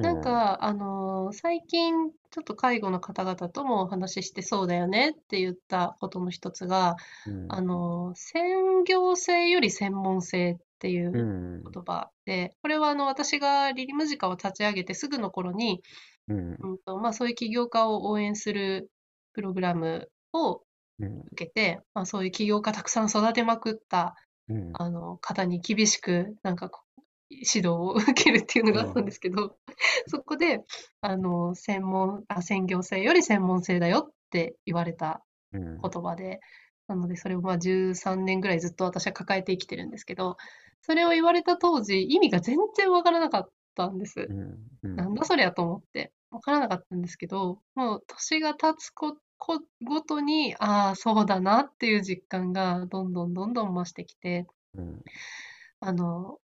[0.00, 11.22] なんか、あの、最近、ちょっと介護の方々ともお話ししてそうだよねって言ったことの一つが、うんあの、専業性より専門性っていうう
[11.60, 11.62] ん。
[11.62, 15.82] 言葉で、これはあの、私がリリムジカを立ち上げてすぐの頃に、
[16.28, 16.56] うん。
[16.58, 18.90] うんと、まあ、そういう起業家を応援する
[19.34, 20.62] プログラムを
[20.98, 21.20] うん。
[21.32, 24.14] 受けて、まあ、そういう起業家たくさん育てまくった
[24.48, 24.72] うん。
[24.74, 26.70] あの方に厳しくなんか
[27.30, 29.56] 指導を受けるっていうのがあったんですけど、
[30.08, 30.60] そこで
[31.00, 35.22] あの専門あ専業性より専門性だよって言われた
[35.52, 35.78] うん。
[35.80, 36.40] 言葉で、
[36.88, 40.36] なのでそれをまあ13年ぐらいずっと私は抱えて生きてるんですけど、
[40.82, 44.26] それを言われた当時意味が全然わからなかったんです。
[44.28, 44.96] うんうん。
[44.96, 55.02] なんだそりゃと思って、わからなかったんですけど、もう年が経つここごとに、ああ、そうだなっていう実感がどんどんどんどん増してきて、うん。
[55.80, 56.38] あの、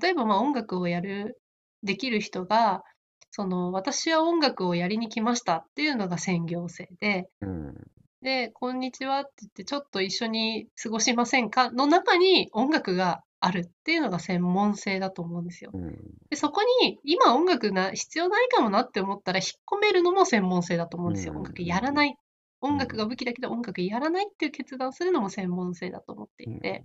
[0.00, 1.40] 例えばまあ音楽をやる、
[1.82, 2.84] できる人が、
[3.30, 7.74] その、私は音楽をやりに来ましたっていうのが専業性で、うん。
[8.22, 15.70] で、こんにちはって言って、ちょっと一緒に過ごしませんかの中に音楽があるっていうのが専門性だと思うんですよ。
[15.74, 15.96] うん
[16.30, 21.32] で、そこに今音楽な必要ないかもなって思ったら引っ込めるのも専門性だと思うんですよ。
[21.34, 22.16] うん音楽やらない。
[22.62, 26.84] 音楽が武器だけど音楽やらないっていう決断するのも専門性だと思っていて。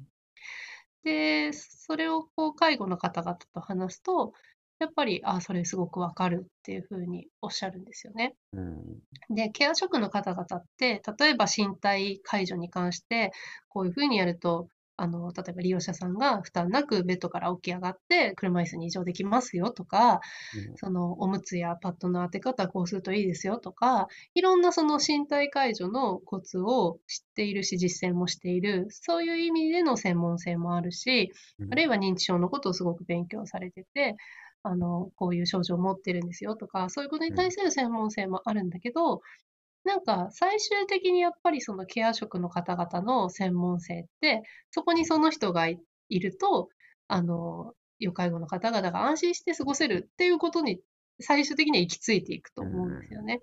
[1.03, 4.33] で、それをこう介護の方々と話すと、
[4.79, 8.35] やっぱり、あ、それすごくわかるっていうふうにおっしゃるんですよね。
[8.53, 8.83] うん
[9.29, 13.31] で、ケア職の方々って、例えば身体介助に関して、
[13.67, 14.69] こういうふうにやると、
[15.01, 20.19] あの、例えば利用者さんが負担なくベッドから起き上がって車椅子に移動できますよとか、
[20.75, 31.71] そのおむつやパッドの当て方こうするといいですよとか、いろんなその身体介助のコツを知っているし、実践もしている、そういう意味での専門性もあるし、うん。
[31.71, 34.17] あるいは認知症のことをすごく勉強されてて、
[34.63, 39.21] あの、こういう症状を持ってるんですよとか、そういうことに対する専門性もあるんだけど、
[39.83, 46.69] なんか最終的にやっぱりそのケア職の方々の専門性って、そこにその人がいいると、
[47.07, 50.79] あの、要介護の方々が安心して過ごせるっていうことに
[51.19, 53.41] 最終的には行き着いていくと思うんですよね。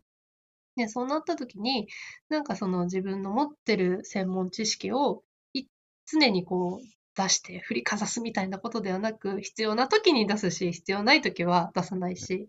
[0.77, 1.89] で、そうなった時に、
[2.29, 5.23] なんかその自分の持ってる専門知識を
[5.53, 5.65] い
[6.07, 12.49] 常にこう出して振りかざすみたいなことではなく、必要な時に出すし、必要ない時は出さないし、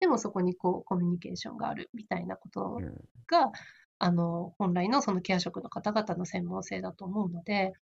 [0.00, 2.94] でもそこにこうコミュニケーションがあるみたいなことうん
[3.28, 3.50] が、
[3.98, 7.72] あの、本来のそのケア職の方々の専門性だと思うので、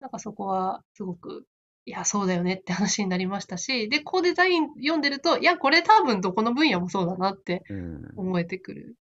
[0.00, 1.46] なんかそこはすごく、
[1.86, 8.96] いや、そうだよねって話になりましたし、で、コーデザイン読んでると、いや、これ多分どこの分野もそうだなってうん思えてくる。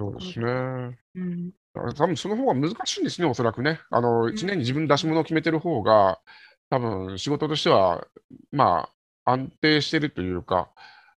[0.00, 0.98] そうですね。
[1.14, 1.52] うん。
[1.72, 3.80] 多分その方が難しいんですね、おそらくね。
[3.90, 6.20] あの、ん常に自分で出し物を決めてる方が、
[6.68, 8.06] 多分仕事としては、
[8.50, 8.92] まあ、
[9.24, 10.70] 安定してるというか、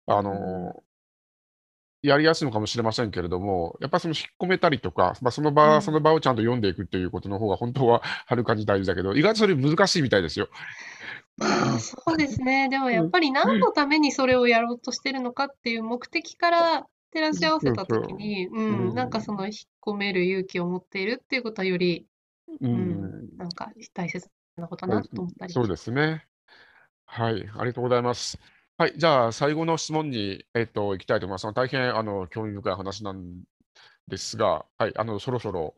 [0.06, 0.82] あの、
[2.02, 10.48] やりやすいのかもしれませんけれども、やっぱりその引っ込めたりとか、まあ、そのう場、んその場をちゃんと読んでいくっていうことの方が本当ははるかに大事だけど、意外とそれ難しいみたいですよ。
[11.36, 12.68] まあ、そうですね。
[12.68, 22.06] でもやっぱり何のためにそれをやろうとしてるのかっていう目的から照らし合わせたときに、ううんん、なんかその引っ込める勇気を持っているっていうことはより、
[22.60, 25.54] ううん、ん、なんか大切なことだなと思ったり。
[25.54, 26.26] そうですね。
[27.12, 28.38] はい、ありがとうございます。
[28.78, 31.52] はい、じゃあ最後の質問に、えっと、行きたいと思います。
[31.52, 33.42] 大変あの興味深い話なん
[34.06, 35.74] ですが、はい、あのそろそろ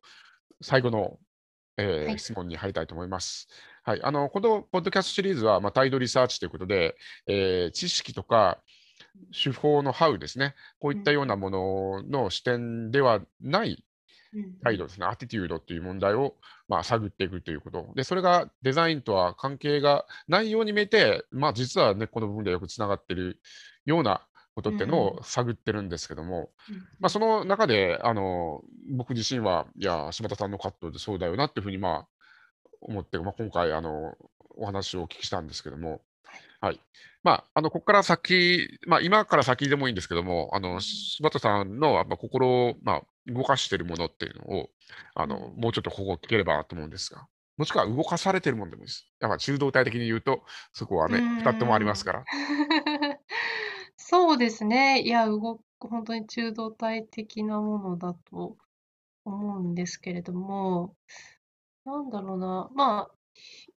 [0.60, 1.18] 最後の、
[1.78, 3.48] えーはい質問に入りたいと思います。
[3.82, 8.58] はい、あのこのポッドキャストシリーズは、まあ、態度リサーチということで、えー知識とか
[9.32, 13.91] 手法の How ですね、こういったようなものの視点ではないうん
[14.62, 16.34] 態度ですね、アティテュードという問題を、
[16.68, 17.92] まあ、探っていくということ。
[17.94, 23.40] で、それがデザインとは関係がないように見えて、まあ、実は根っこの部分でよくつながっている
[23.84, 26.76] ようなことっていうのを探ってるんですけども、うん。
[27.00, 32.08] まあ、その中で、あの、僕自身は、いや、柴田さんのカットでそうだよなっていうふうに、まあ、
[32.80, 34.16] 思って、まあ、今回、あの、
[34.56, 36.02] お話をお聞きしたんですけども、
[36.62, 36.80] はい。
[37.24, 44.70] まあ、あの、ここから先、まあ、今から先でもいいんですけども、あの、柴田さんの、まあ、心を、まあ、動かしているものっていうのを、
[45.16, 49.08] あの、もうちょっとここ聞ければなと思うんですが、もしくは動かされているものでもいいです。
[49.20, 52.24] やっぱ中道体的に言うと、そこはね、うん二つともありますから。
[53.96, 55.00] そうですね。
[55.02, 58.56] いや、動く、本当に中道体的なものだと
[59.24, 60.96] 思うんですけれども、
[61.84, 62.70] なんだろうな。
[62.74, 63.72] まあ、ひ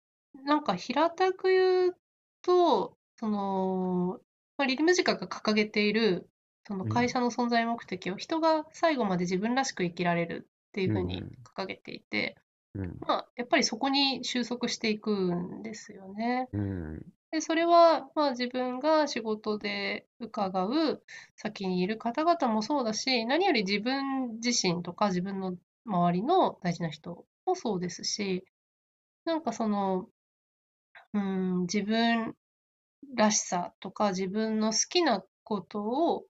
[0.45, 1.97] なんか平たく言う
[2.43, 4.21] と、その、
[4.57, 6.29] まあ、リリムジカが掲げている、
[6.67, 12.37] そのうん会社の存在目的を人が最後まで自分らしく生きられるっていうふうにうん掲げていて、
[12.75, 12.99] うん。
[13.01, 16.49] まあ、やっぱりそこに収束していくんですよね。
[16.53, 17.13] うん。
[17.31, 21.03] で、それは、まあ自分が仕事で伺う
[21.37, 28.45] 先にいる方々もそうだし、何より自分自身とか自分の周りの大事な人もそうですし、
[29.25, 30.09] なんかその、
[31.15, 32.35] うん、自分
[33.15, 36.25] らしさとか自分の好きなことを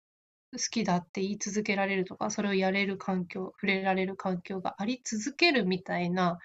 [0.53, 6.39] 好きだって言い続けられるとか、それをやれる環境、触れられる環境があり続けるみたいな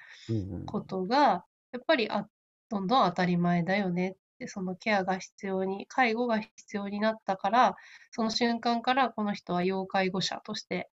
[0.65, 2.27] ことが、やっぱりあ
[2.69, 7.75] どんどん当たり前だよねってそのケアが必要に、介護が必要になったから、
[8.11, 10.89] その瞬間からこの人は要介護者として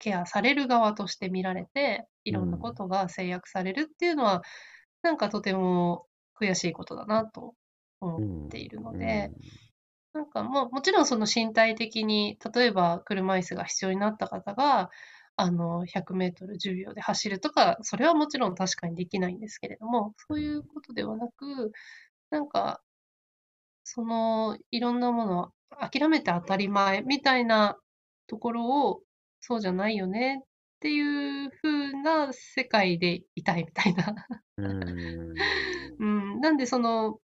[0.00, 4.42] ケアされる側として見られて、いろんなことが制約されるっていうのは、
[5.02, 6.07] なんかとても
[6.40, 7.54] 悔しいことだなと
[8.00, 9.30] 思っているので、
[10.12, 14.90] なんかももちろんその身体的に、例えば車椅子が必要になった方が、
[15.40, 21.72] あの、100メートル10秒で走るとか、それはもちろん確かにできないんですけれども、そういうことではなく、
[22.30, 22.82] なんか、
[23.84, 27.78] その、いろんなものを諦めて当たり前みたいな
[28.26, 29.02] ところを、
[29.40, 30.46] そうじゃないよねっ
[30.80, 34.14] ていう風な世界でいたいみたいな。
[35.98, 36.32] うん。
[36.34, 37.20] うん、なんでその、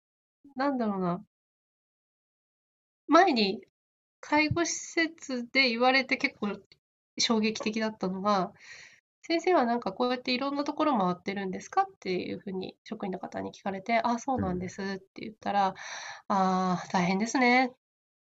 [0.56, 1.24] なんだろうな。
[3.06, 3.62] 前に
[4.20, 6.58] 介護施設で言われて結構
[7.18, 8.52] 衝撃的だったのが、
[9.22, 15.74] 先生はなんかこうやっていろんなところ回ってるんですかっていうふうに職員の方に聞かれて、あ、そうなんですって言ったら、あ
[16.28, 17.68] あ、大変ですねっ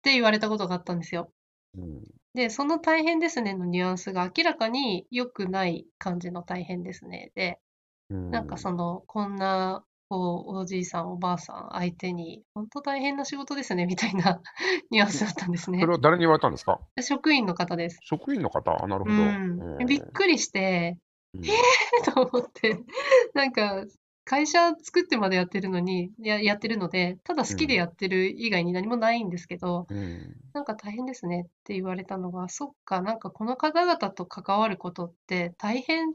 [0.02, 1.32] て言われたことがあったんですよ。
[1.76, 2.02] うん、
[2.34, 7.58] で、その大変ですねのニュアンスが明らかに良くない感じの大変ですねで、
[8.10, 14.42] なんかその、こんなこう、おじいさん、おばあさん相手に、本当大変な仕事ですね、みたいな
[14.90, 15.78] ニュアンスだったんですね。
[15.78, 16.80] それは誰に言われたんですか？
[17.00, 18.00] 職員の方です。
[18.02, 18.72] 職員の方？
[18.88, 19.12] なるほど。
[19.12, 19.16] う
[19.82, 20.98] ん、びっくりして、
[21.32, 22.10] うん、えー？
[22.12, 22.76] と思って、
[23.34, 23.84] なんか、
[24.24, 36.14] 会社作ってまでやってるのに、ややってるので、ただ好きでやってる以外に何もないんですけど、うん、なんか大変ですねって言われたのが、そっか、なんかこの方々と関わることって大変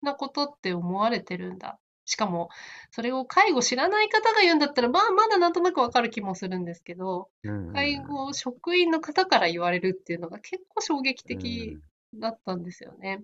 [0.00, 2.50] なことって思われてるんだしかも、
[2.90, 7.28] それを介護知らない方が言うんだったら、まあ、まだなんとなくわかる気もするんですけど、
[7.72, 11.78] 介護職員の方から言われるっていうのが結構衝撃的
[12.14, 13.22] だったんですよね。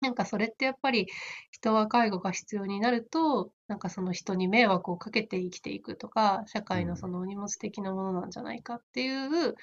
[0.00, 1.08] なんかそれってやっぱり
[1.50, 9.56] 人は介護が必要になると、なんかその人に迷惑をかけて生きていくとか、社会のそのお荷物的なものなんじゃないかっていう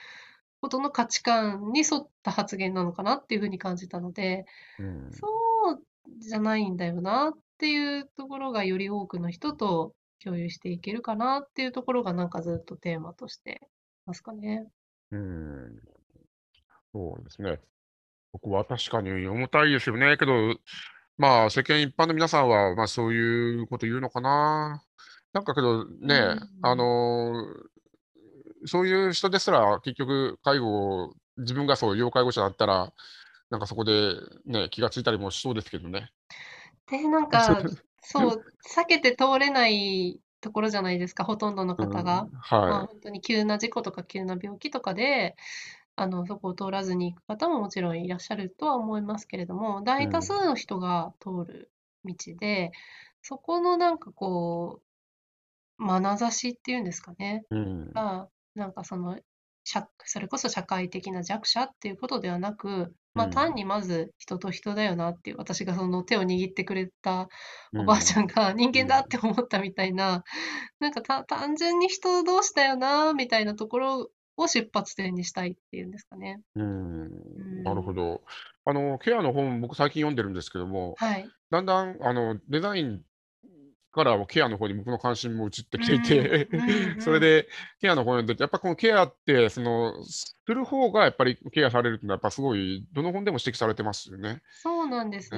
[0.62, 4.46] ことの価値観に沿った発言なのかなっていうふうに感じたので、
[5.12, 5.28] そ
[5.72, 5.82] う
[6.20, 9.94] じゃないんだよなっっていうところがより多くの人と
[10.24, 13.70] 共有していけるかなっていうところがなんかずっとテーマとして
[14.06, 14.68] ますかね。
[15.12, 15.80] うん。
[16.92, 17.60] そうですね。
[18.34, 20.18] 僕は確かに重たいですよね。
[20.18, 20.34] けど、
[21.18, 24.84] まあ世間一般の皆さんは、まあそういうこと言うのかな。
[25.32, 27.34] なんかけどね、あの
[28.66, 32.92] そういう人ですら結局介護自分がそう要介護者だったら、
[33.50, 36.12] なんかそこでね、気がついたりもしそうですけどね。
[36.90, 37.60] で、なんか、
[38.02, 42.04] そう、避けて通れないところじゃないですか、ほとんどの方が。
[42.04, 45.36] まあ、は本当に急な事故とか急な病気とかで、
[45.96, 51.72] あの、そこを通らずに行く方ももちろんいらっしゃるとは思いますけれども、大多数の人が通る
[52.04, 52.72] 道で、
[53.22, 54.82] そこのなんかこ
[55.80, 57.92] う、眼差しっていうんですかね、うん。
[57.94, 59.20] が、なんかその、
[59.66, 67.28] それこそ社会的な弱者っていうことではなく、まあ、単にまず人と人だよなっていう、私がその手を握ってくれた
[67.76, 70.24] おばあちゃんが人間だって思ったみたいな、
[70.80, 76.42] なんかた単純に人同士だよなみたいなところを出発点にしたいっていうんですかね。
[76.56, 78.22] うん、なるほど。
[78.66, 81.30] あの、ケアの本、僕最近読んでるんですけども、はい。
[81.50, 83.02] だんだん、あの、デザイン
[83.96, 86.48] からケアの方に僕の関心も移ってきていて
[87.00, 87.48] それで
[87.82, 89.94] ケアの方にやっぱこのケアって、その、
[90.46, 94.42] する方がやっぱりケアされるっていうのは、やっぱすごい、どの本でも指摘されてますよね。
[94.62, 95.30] そうなんです。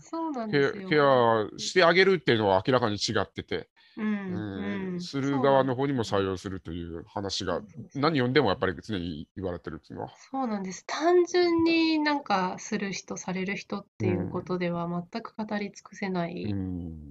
[0.00, 0.88] そうなんですよ。
[0.88, 3.68] ケアしてあげるっていうのは明らかに違ってて。
[3.94, 7.60] うん、する側の方にも採用するという話が、
[7.94, 10.14] 何読んでもやっぱり常に言われてるっていうのは。
[10.30, 10.84] そうなんです。
[10.86, 16.54] 単純になんかする人、される人っていうことでは全く語り尽くせない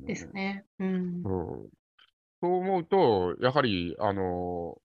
[0.08, 0.66] ですね。
[0.80, 1.24] うん。
[1.24, 4.82] そう思うと、やはり、あの、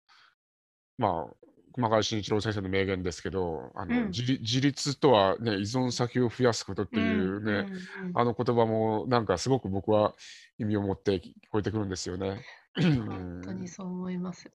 [0.98, 1.34] まあ、
[1.74, 10.14] 熊谷慎一郎先生の名言ですけど、あの、うん、自自立とは、ね、依存先を増やすことっていうね、うんうんうん、あの言葉もなんかすごく僕は
[10.60, 12.46] 意味を持って聞こえてくるんですよね。
[12.76, 14.52] 本当にそう思います。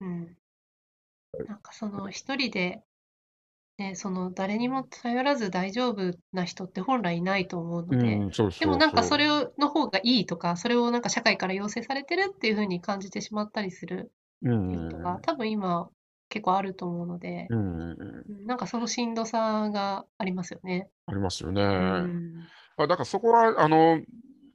[0.00, 0.36] うん。
[1.46, 2.82] なんかその一人で、
[3.78, 14.10] ね、その誰にも頼らず大丈夫な人って本来いないと思うので、うん、そうそうでもなんかそれの方がいいとか、それをなんか社会から要請されてるっていうふうに感じてしまったりする
[14.42, 15.88] うん多分今
[16.28, 17.94] 結構あると思うので、うんう
[18.42, 20.88] んなんかそのしんどさがありますよね。
[21.06, 21.62] ありますよね。
[21.62, 22.46] うん。
[22.76, 24.00] あだからそこは、あの、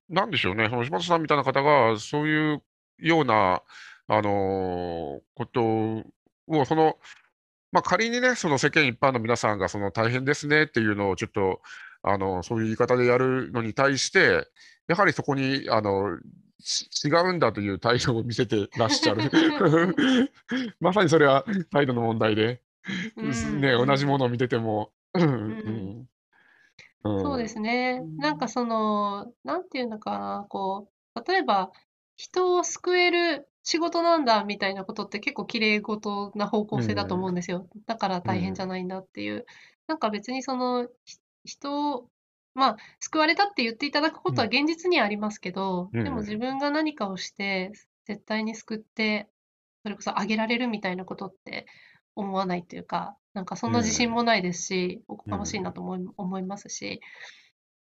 [0.09, 2.63] なんでしょうね、その柴田さんみたいな方が、そういう
[2.99, 3.61] ような、
[4.07, 5.63] あのこと
[6.47, 6.97] を、その、
[7.71, 11.61] まあ、仮にね、その世間一般の皆さんがその大変ですねっていうのをちょっと、
[12.03, 14.47] あの、そういう言い方でやるのに対して、
[14.87, 16.21] やはりそこに、あの、ち
[17.03, 19.29] 違うんだという態度を見せてらっしゃる。
[20.79, 22.61] まさにそれは態度の問題で、
[23.17, 24.19] うんね、同じもの。
[24.19, 25.27] のを見てても、うんう
[26.07, 26.07] ん
[27.03, 28.01] そうですね。
[28.17, 31.71] なんかその、なんていうのかな、こう、例えば、
[32.15, 37.67] 人を救える仕事なんだみたいなことって結構綺麗事な方向性だと思うんですよ。
[37.87, 39.47] だから大変じゃないんだっていう。
[39.87, 42.10] なんか別にその、ひ人を、
[42.53, 46.03] まあ、救われたって言っていただくことは現実にはありますけど、うん。
[46.03, 47.71] でも自分が何かをして、
[48.05, 49.29] 絶対に救って、
[49.83, 51.65] それこそあげられるみたいなことって
[52.15, 57.01] 思わないっていうか、なんかそんな自信もないですし、おこがましいなと思い思いますし、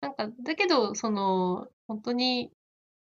[0.00, 2.52] なんか、だけど、その、本当に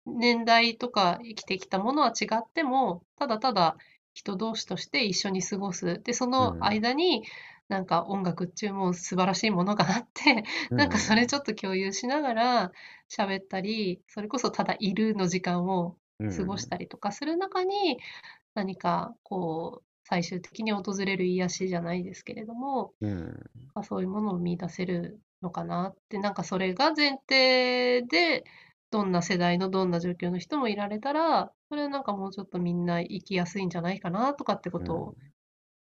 [0.06, 3.76] 年代とか生きてきたものは違っても、ただただ
[4.14, 6.00] 人同士として一緒に過ごす。
[6.02, 7.24] で、その間に、
[7.68, 10.44] なんか音楽っていうも素晴らしいものがあって、
[10.76, 12.72] なんかそれちょっと共有しながら
[13.10, 15.96] 喋ったり、それこそただいるの時間を
[16.36, 17.98] 過ごしたりとかする中に、
[18.54, 23.50] 何かこう、最終的に訪れる癒しじゃないですけれども、うん。
[23.74, 28.44] まあそういうものを見出せるのかなって、なんかそれが前提で、
[28.90, 35.16] どんな世代のどんな状況の人もいられたら、それはなんかもうちょっとみんな生きやすいんじゃないかなとかってことを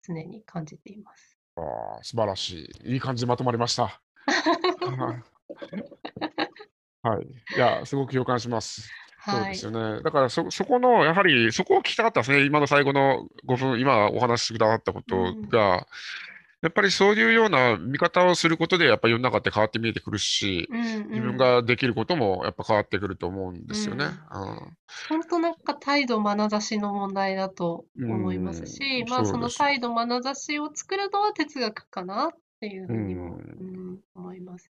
[0.03, 1.36] 常に感じています。
[1.57, 2.93] ああ、素晴らしい。
[2.95, 3.85] いい感じでまとまりました。
[3.85, 5.23] は
[7.03, 7.09] い。
[7.09, 7.25] はい。
[7.25, 8.91] いや、すごく共感します。
[9.25, 9.49] そうはい。
[9.51, 10.03] ですよね。
[10.03, 12.45] だからそ、そこの、やはり、そこを聞きたかったですね。
[12.45, 15.87] 今の最後の5分、今お話しくださったことが、
[16.63, 21.09] やっぱりそういうような見方をすることで、やっぱり世の中って変わって見えてくるし、うんうん。
[21.11, 24.07] 自分ができることもやっぱ変わってくると思うんですよね。
[25.09, 32.31] 本当なんか態度、眼差しの問題だと思いますし、まあそのうんそうです態度、眼差しを作るのは哲学かなっ
[32.61, 33.43] ていうふうにも、うん。
[33.61, 34.71] うん思います。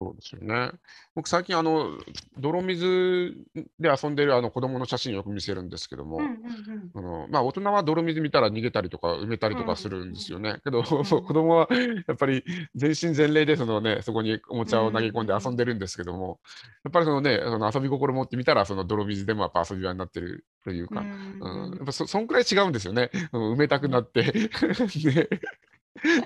[0.00, 0.70] そうですよね。
[1.16, 1.98] 僕、最近、あの、
[2.38, 3.34] 泥水
[3.80, 6.90] で遊んでるあの子供の写真をよく見せるんですけども、うんうんうん。
[6.94, 10.60] あのまあ、大人は泥水見たら逃げたりとか埋めたりとかするんですよね。
[10.62, 11.68] けど、ん 子供は
[12.06, 12.44] やっぱり
[12.76, 16.38] 全身全霊でその、ね、そこにおもちゃを投げ込んでうん遊んでるんですけども、
[16.84, 23.10] やっぱりその、ね、その遊び心持ってみたら、その泥水でもやっぱ遊び場になってるというか、うんうんやっぱそそんくらい違うんですよね。
[23.32, 25.28] うん埋めたくなって、 ね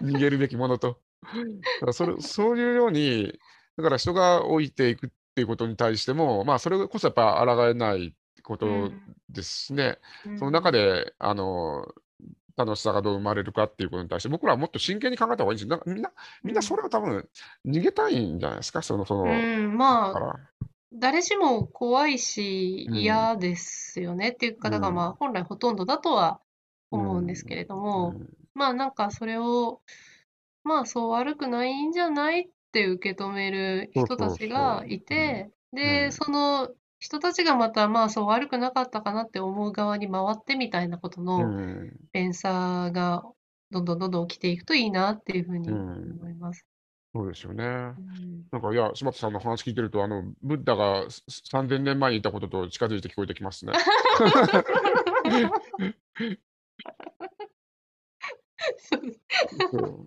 [0.03, 1.01] 逃げるべきものと。
[1.93, 3.39] それそういうように、
[3.77, 8.91] だから人が置いていくっていうことに対しても、まあ、それこそやっぱ抗えないこと
[9.31, 9.99] ですね。
[10.27, 11.87] うんその中で、あの、
[12.57, 15.83] 楽しさがどう生まれるかっていうことに対して、僕らはもっと真剣に考えた方がいいんですよ。
[15.87, 16.13] みんな、
[16.43, 17.29] みんなそれを多分
[17.67, 20.37] 逃げたいんじゃないですか、その、その、うん、まあ。
[20.95, 22.97] 誰しも怖いしうん。
[22.97, 24.95] 嫌ですよねっていう方が、うん。
[24.95, 26.41] まあ本来ほとんどだとは
[26.91, 28.15] 思うんですけれども、
[28.55, 29.81] まあなんかそれを、
[30.65, 43.23] まあそう悪くないんじゃないって受け止める人たちがいて、うで、んその人たちがまたまあそう悪くなかったかなって思う側に回ってみたいなことうのん連鎖が
[43.71, 46.67] どんどんどんどん起きていくといいなっていうふうにうん思います。
[47.15, 47.65] そうですよね。
[47.65, 53.73] うんなんか、いや、柴田さんの話聞いてると、あの、ブッダがす3000年前にいたことと近づいて聞こえてきますね。
[58.79, 60.07] そうそう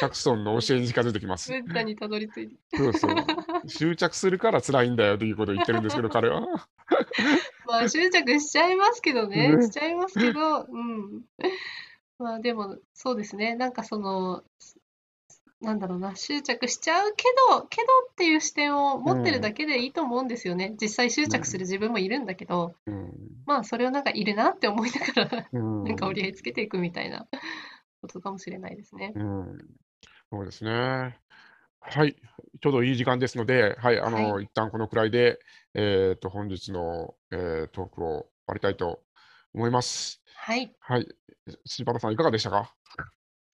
[0.00, 1.50] 釈尊の教えに近づいてきます。
[1.50, 2.76] ブッダにたどり着いて。
[2.76, 3.14] そうそう。
[3.68, 6.40] 執着するから辛いんだよということを言ってるんですけど、彼は。
[7.66, 11.24] まあ執着しちゃいますけどね、ねしちゃいますけど、うん。
[12.18, 14.42] まあでも、そうですね、なんかその、
[15.60, 20.74] なんだろうな、執着しちゃうけど、けどっていう視点を持ってるだけでいいと思うんですよね。
[20.80, 23.12] 実際執着する自分もいるんだけど、うん
[23.46, 27.26] まあそれをなんかいるなって思いながら、うんなんか折り合いつけていくみたいな
[28.06, 29.12] ことかもしれないですね。
[29.14, 29.58] うん、
[30.30, 31.18] そうですね。
[31.80, 32.16] はい、
[32.60, 35.38] ちょうどいい時間ですので、はい、あの、は一旦このくらいで、
[35.74, 39.02] えっと、本日の、えートークを終わりたいと
[39.54, 40.22] 思います。
[40.34, 40.72] はい。
[40.80, 41.06] はい、
[41.64, 42.75] 柴田さん、いかがでしたか？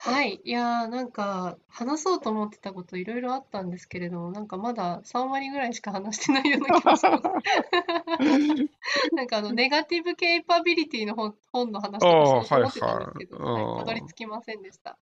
[0.04, 0.40] はい。
[0.42, 7.22] いやー、なんか、話そうと思ってたこといろいろあったんですけれども、なんかまだ3割ぐらいしか話してないような気がします。
[9.14, 14.98] なんかあの、ネガティブケイパビリティの本本の話とかしようと思ってたんですはいはいはいたどり着きませんでした。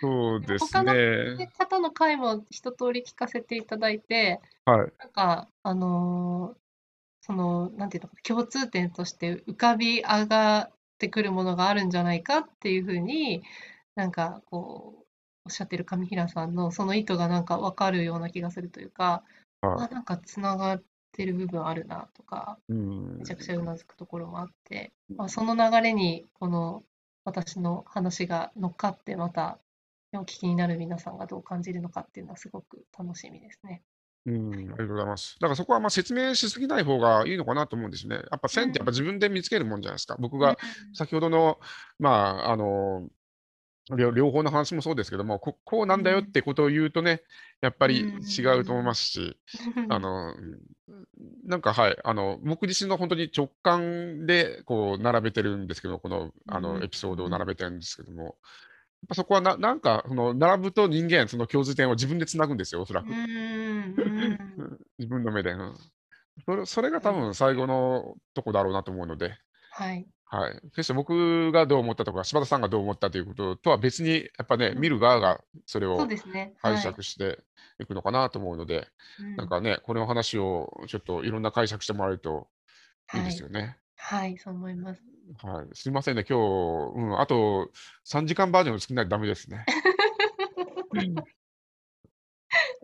[0.00, 1.50] そうです他のね。
[1.58, 4.92] 方の回も一通り聞かせていただいて、はい。
[4.98, 6.64] なんか、あのー
[7.26, 13.42] その、なんていうのかな、共通点として浮かび上がってくるものがあるんじゃないかっていうふうに、
[13.94, 15.04] なんかこう、
[15.46, 19.22] おっしゃってる上平さんのその意図がなんか分かるような気がするというか、
[19.60, 22.72] はあ、なんかつながってる部分あるなとか、い。
[22.72, 23.18] うん。
[23.18, 26.82] めちゃくちゃうなずくところもあって、まあ、その流れにこの
[27.24, 29.58] 私の話が乗っかってまた
[30.12, 33.82] お聞きになる皆さんがどう感じるのかっていうのはすごく楽しみですね。
[34.26, 35.36] うん、ありがとうございます。
[35.38, 38.16] だからそこはまあ説明しすぎない方がいいのかなと思うんですね。
[38.16, 40.16] やっぱ線ってやっぱ自分で見つけるもんじゃないですか。
[40.18, 40.56] 僕が
[40.94, 41.58] 先ほどの、
[41.98, 42.10] ま
[42.46, 43.08] あ、あの、
[43.96, 47.22] 両両方の話もそうですけども、ここうなんだよってことを言うとね、
[47.60, 49.36] やっぱり違うと思いますし、
[49.90, 50.60] あの、うん
[51.46, 56.62] なんかはい、あの、僕自身の本当に直感でこう並べてるんですけど、この、あうん。
[56.62, 58.34] のエピソードを並べてるんですけども、やっ
[59.08, 63.06] ぱそこはななんか、その並ぶと人間、その共通点を自分でつなぐんですよ、おそらく。
[64.98, 65.52] 自分の目で。
[65.52, 65.74] うん。
[66.46, 69.36] それそれが多分最後のとこだろうなと思うので、
[69.70, 70.06] はい。
[70.26, 70.60] はい。
[70.70, 76.54] 決して僕がどう思ったとか、柴田さんがどう思ったということとは別に、やっぱね、うん見る側がそれそうをですね。
[76.60, 76.82] 解はい。
[76.82, 77.38] 釈して
[77.78, 78.88] いくのかなと思うので、
[79.20, 82.48] うんなんかね、この話をちょっといろんな解釈してもらえると
[83.14, 83.78] いいですよね。
[83.96, 85.02] はい、そう思います。
[85.42, 85.66] はい。
[85.72, 86.42] すいませんね、今日、
[86.96, 87.70] うん、あと
[88.06, 89.64] 3時間バージョン作らないとダメですね。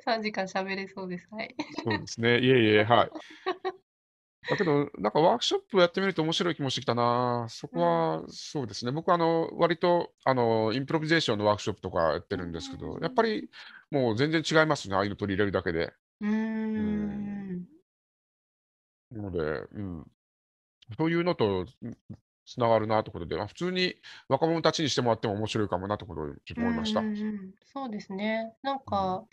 [0.07, 1.29] 3時間喋れそうです。
[1.31, 1.55] はい。
[1.85, 2.41] そうですね。
[2.41, 3.11] いえいえ、はい。
[4.51, 7.47] だけど、なんかワークショップをやってみると面白い気もしてきたな。
[7.49, 8.91] そこは、そうですね。
[8.91, 13.49] 僕は、あの、割と、あの、インプロビゼーションのワークショップとかやってるんですけど、やっぱり、
[13.93, 14.97] もう全然違いますね。
[14.97, 15.93] ああいうの取り入れるだけで。
[16.21, 17.65] うーん。
[19.13, 20.07] なので、うん。
[20.99, 21.97] そういうのとうん
[22.51, 23.95] つながるなということで、まあ普通に
[24.29, 27.01] 若者たちにしてもらっても面白いかもなということをちょっと思いました。
[27.01, 28.53] うんうんうんそうですね。
[28.63, 29.25] なんか、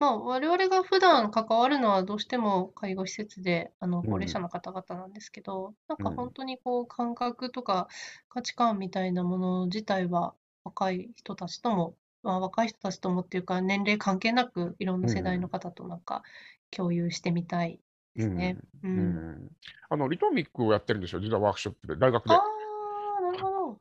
[0.00, 7.88] まあ、我々が普段関わるのはどうしても介護施設で、あの、うん高齢者の方々なんですけど、なんかうん本当にこう、感覚とか
[8.28, 10.34] 価値観みたいなもの自体は
[10.64, 16.22] 若い人たちとも、まあ、若い人たちともっていうか、年齢関係なくいろんな世代の方となんか
[16.70, 17.80] 共有してみたい
[18.16, 18.58] ですね。
[18.82, 18.88] う。
[18.96, 19.48] うんん。
[19.88, 21.20] あの、リトミックをやってるんですよ。
[21.20, 22.34] 実はワークショップで、大学で。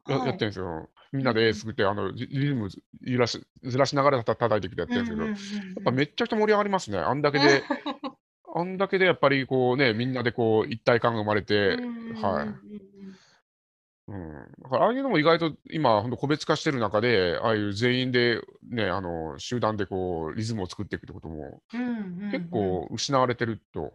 [0.08, 0.90] やってるんですよ。
[1.12, 6.98] みんなで作って、あの、リリズムず揺らし、ずらしながらた叩いてきてやってるんですけど、やっぱめっちゃくちゃ盛り上がりますね。
[6.98, 7.64] あんだけで、
[8.56, 11.78] あんだけでやっぱりこうね、みんなでこう一体感が生まれて、
[12.22, 12.64] はい。
[14.08, 14.52] うん。
[14.64, 21.62] だからああいうのも意外と今、ほんと個別化してる中で、ああいう全員でね、あの、集団でこう、リズムを作っていくってことも、
[22.32, 23.94] 結構失われてると。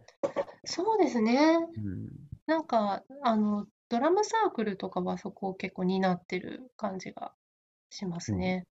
[0.65, 1.57] そうですね。
[1.75, 2.09] うん。
[2.47, 7.33] なんか、あの、ドラムサークルとかはそこを結構担ってる感じが
[7.89, 8.65] しますね。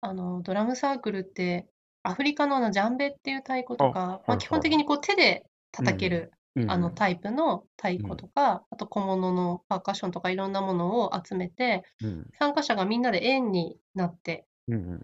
[0.00, 1.68] あの、ドラムサークルって、
[2.02, 12.26] アフリカのあのジャンベっていう太鼓とか、まあ、はい基本的にこう手で叩ける、うんあのタイプの太鼓とか、あと小物のパーカッションとかいろんなものを集めて、うん。
[12.38, 15.00] 参加者がみんなで円になって、うん。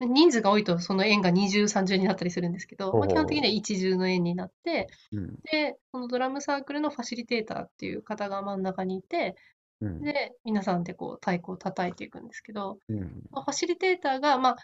[0.00, 5.36] 人数が多いとその円が二重三重になったりするんですけど、まあ、基本的には一重の円になって、うん。
[5.50, 9.34] で、このドラムサークルのファシリテーターっていう方が真ん中にいて、
[9.80, 10.00] うん。
[10.00, 13.00] で、皆さんでこう太鼓を叩いていくんですけど、うん。
[13.30, 14.56] まあファシリテーターが、まあ、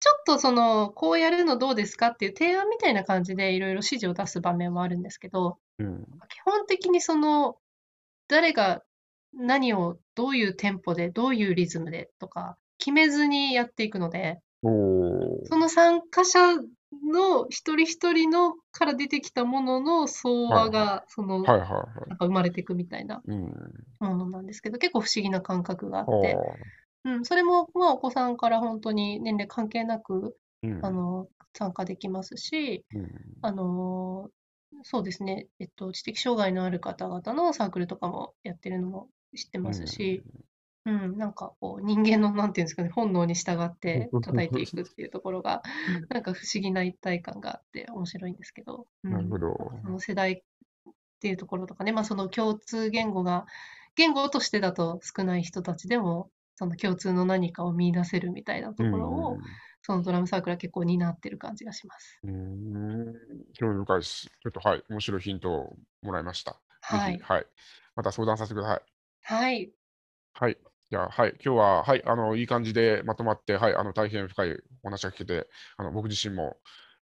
[0.00, 6.04] ちょっとその、こうやるのどうですかっていう提案みたいな感じでいろいろ指示を出す場面もあるんですけど、うん。
[6.28, 7.56] 基本的にその、
[8.28, 8.82] 誰が
[9.32, 14.40] 何をどういうテンポで、どういうリズムでとか、決めずにやっていくので。
[14.64, 21.42] その参加者の一人一人のから出てきたものの総和が、その。
[21.42, 23.52] なんか生まれていくみたいなうん。
[24.00, 26.36] ものなんですけど、結構不思議な感覚があっあて、
[27.04, 30.36] うん、それも、まあ、お子さんから本当に年齢関係なく。
[30.82, 33.10] あの、参加できますし、うん。
[33.42, 34.30] あの、
[34.82, 40.24] そうですね、えっと、知的障害のある方々のサークルとかもやってるのも知ってますし、
[40.86, 45.62] うん、なんかこう、人間の、なんていうんですかね、本能に従って叩いていくっていうところが、
[46.10, 49.72] なんか不思議な一体感があって面白いんですけど、うんなるほど。
[49.82, 50.42] その世代っ
[51.20, 53.46] ていうところとかね、まあ、その共通言語が、
[53.96, 59.38] 言語としてだと少ない人たちでも、その共通の何かを見出せるみたいなところを、
[59.82, 62.20] そのドラムサークルは結構担ってる感じがします。
[62.24, 62.30] うん。
[62.30, 63.14] うん。
[63.54, 64.26] 興味深いです。
[64.26, 66.60] ちょっとはい、面白いヒントをもらいました。
[66.80, 67.18] はい。
[67.18, 67.46] はい。
[67.96, 68.82] また相談させてください。
[69.22, 69.72] はい。
[70.34, 70.58] はい。
[70.94, 71.34] じゃあ、はい。
[71.44, 72.02] 今日は、はい。
[72.06, 73.74] あの、いい感じでまとまって、はい。
[73.74, 74.52] あの、大変深い
[74.84, 76.56] お話が聞けて、あの、僕自身も、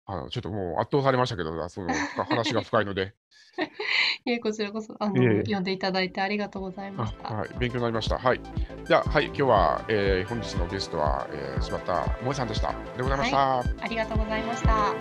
[0.06, 3.16] あの、ちょっともう圧倒されましたけど、その、深話が深いので、
[4.26, 7.34] いえ、こちらこそ、あの、いえいえ読んでいただいてありがとうございまあした。
[7.34, 7.50] はい。
[7.58, 8.20] 勉強になりました。
[8.20, 8.42] はい。
[8.86, 9.26] じゃあ、はい。
[9.26, 12.70] 今日は、えー本日のゲストは、えー柴田萌さんでした。
[12.70, 13.60] ありがとうございました。
[13.62, 14.94] ありがとうございました。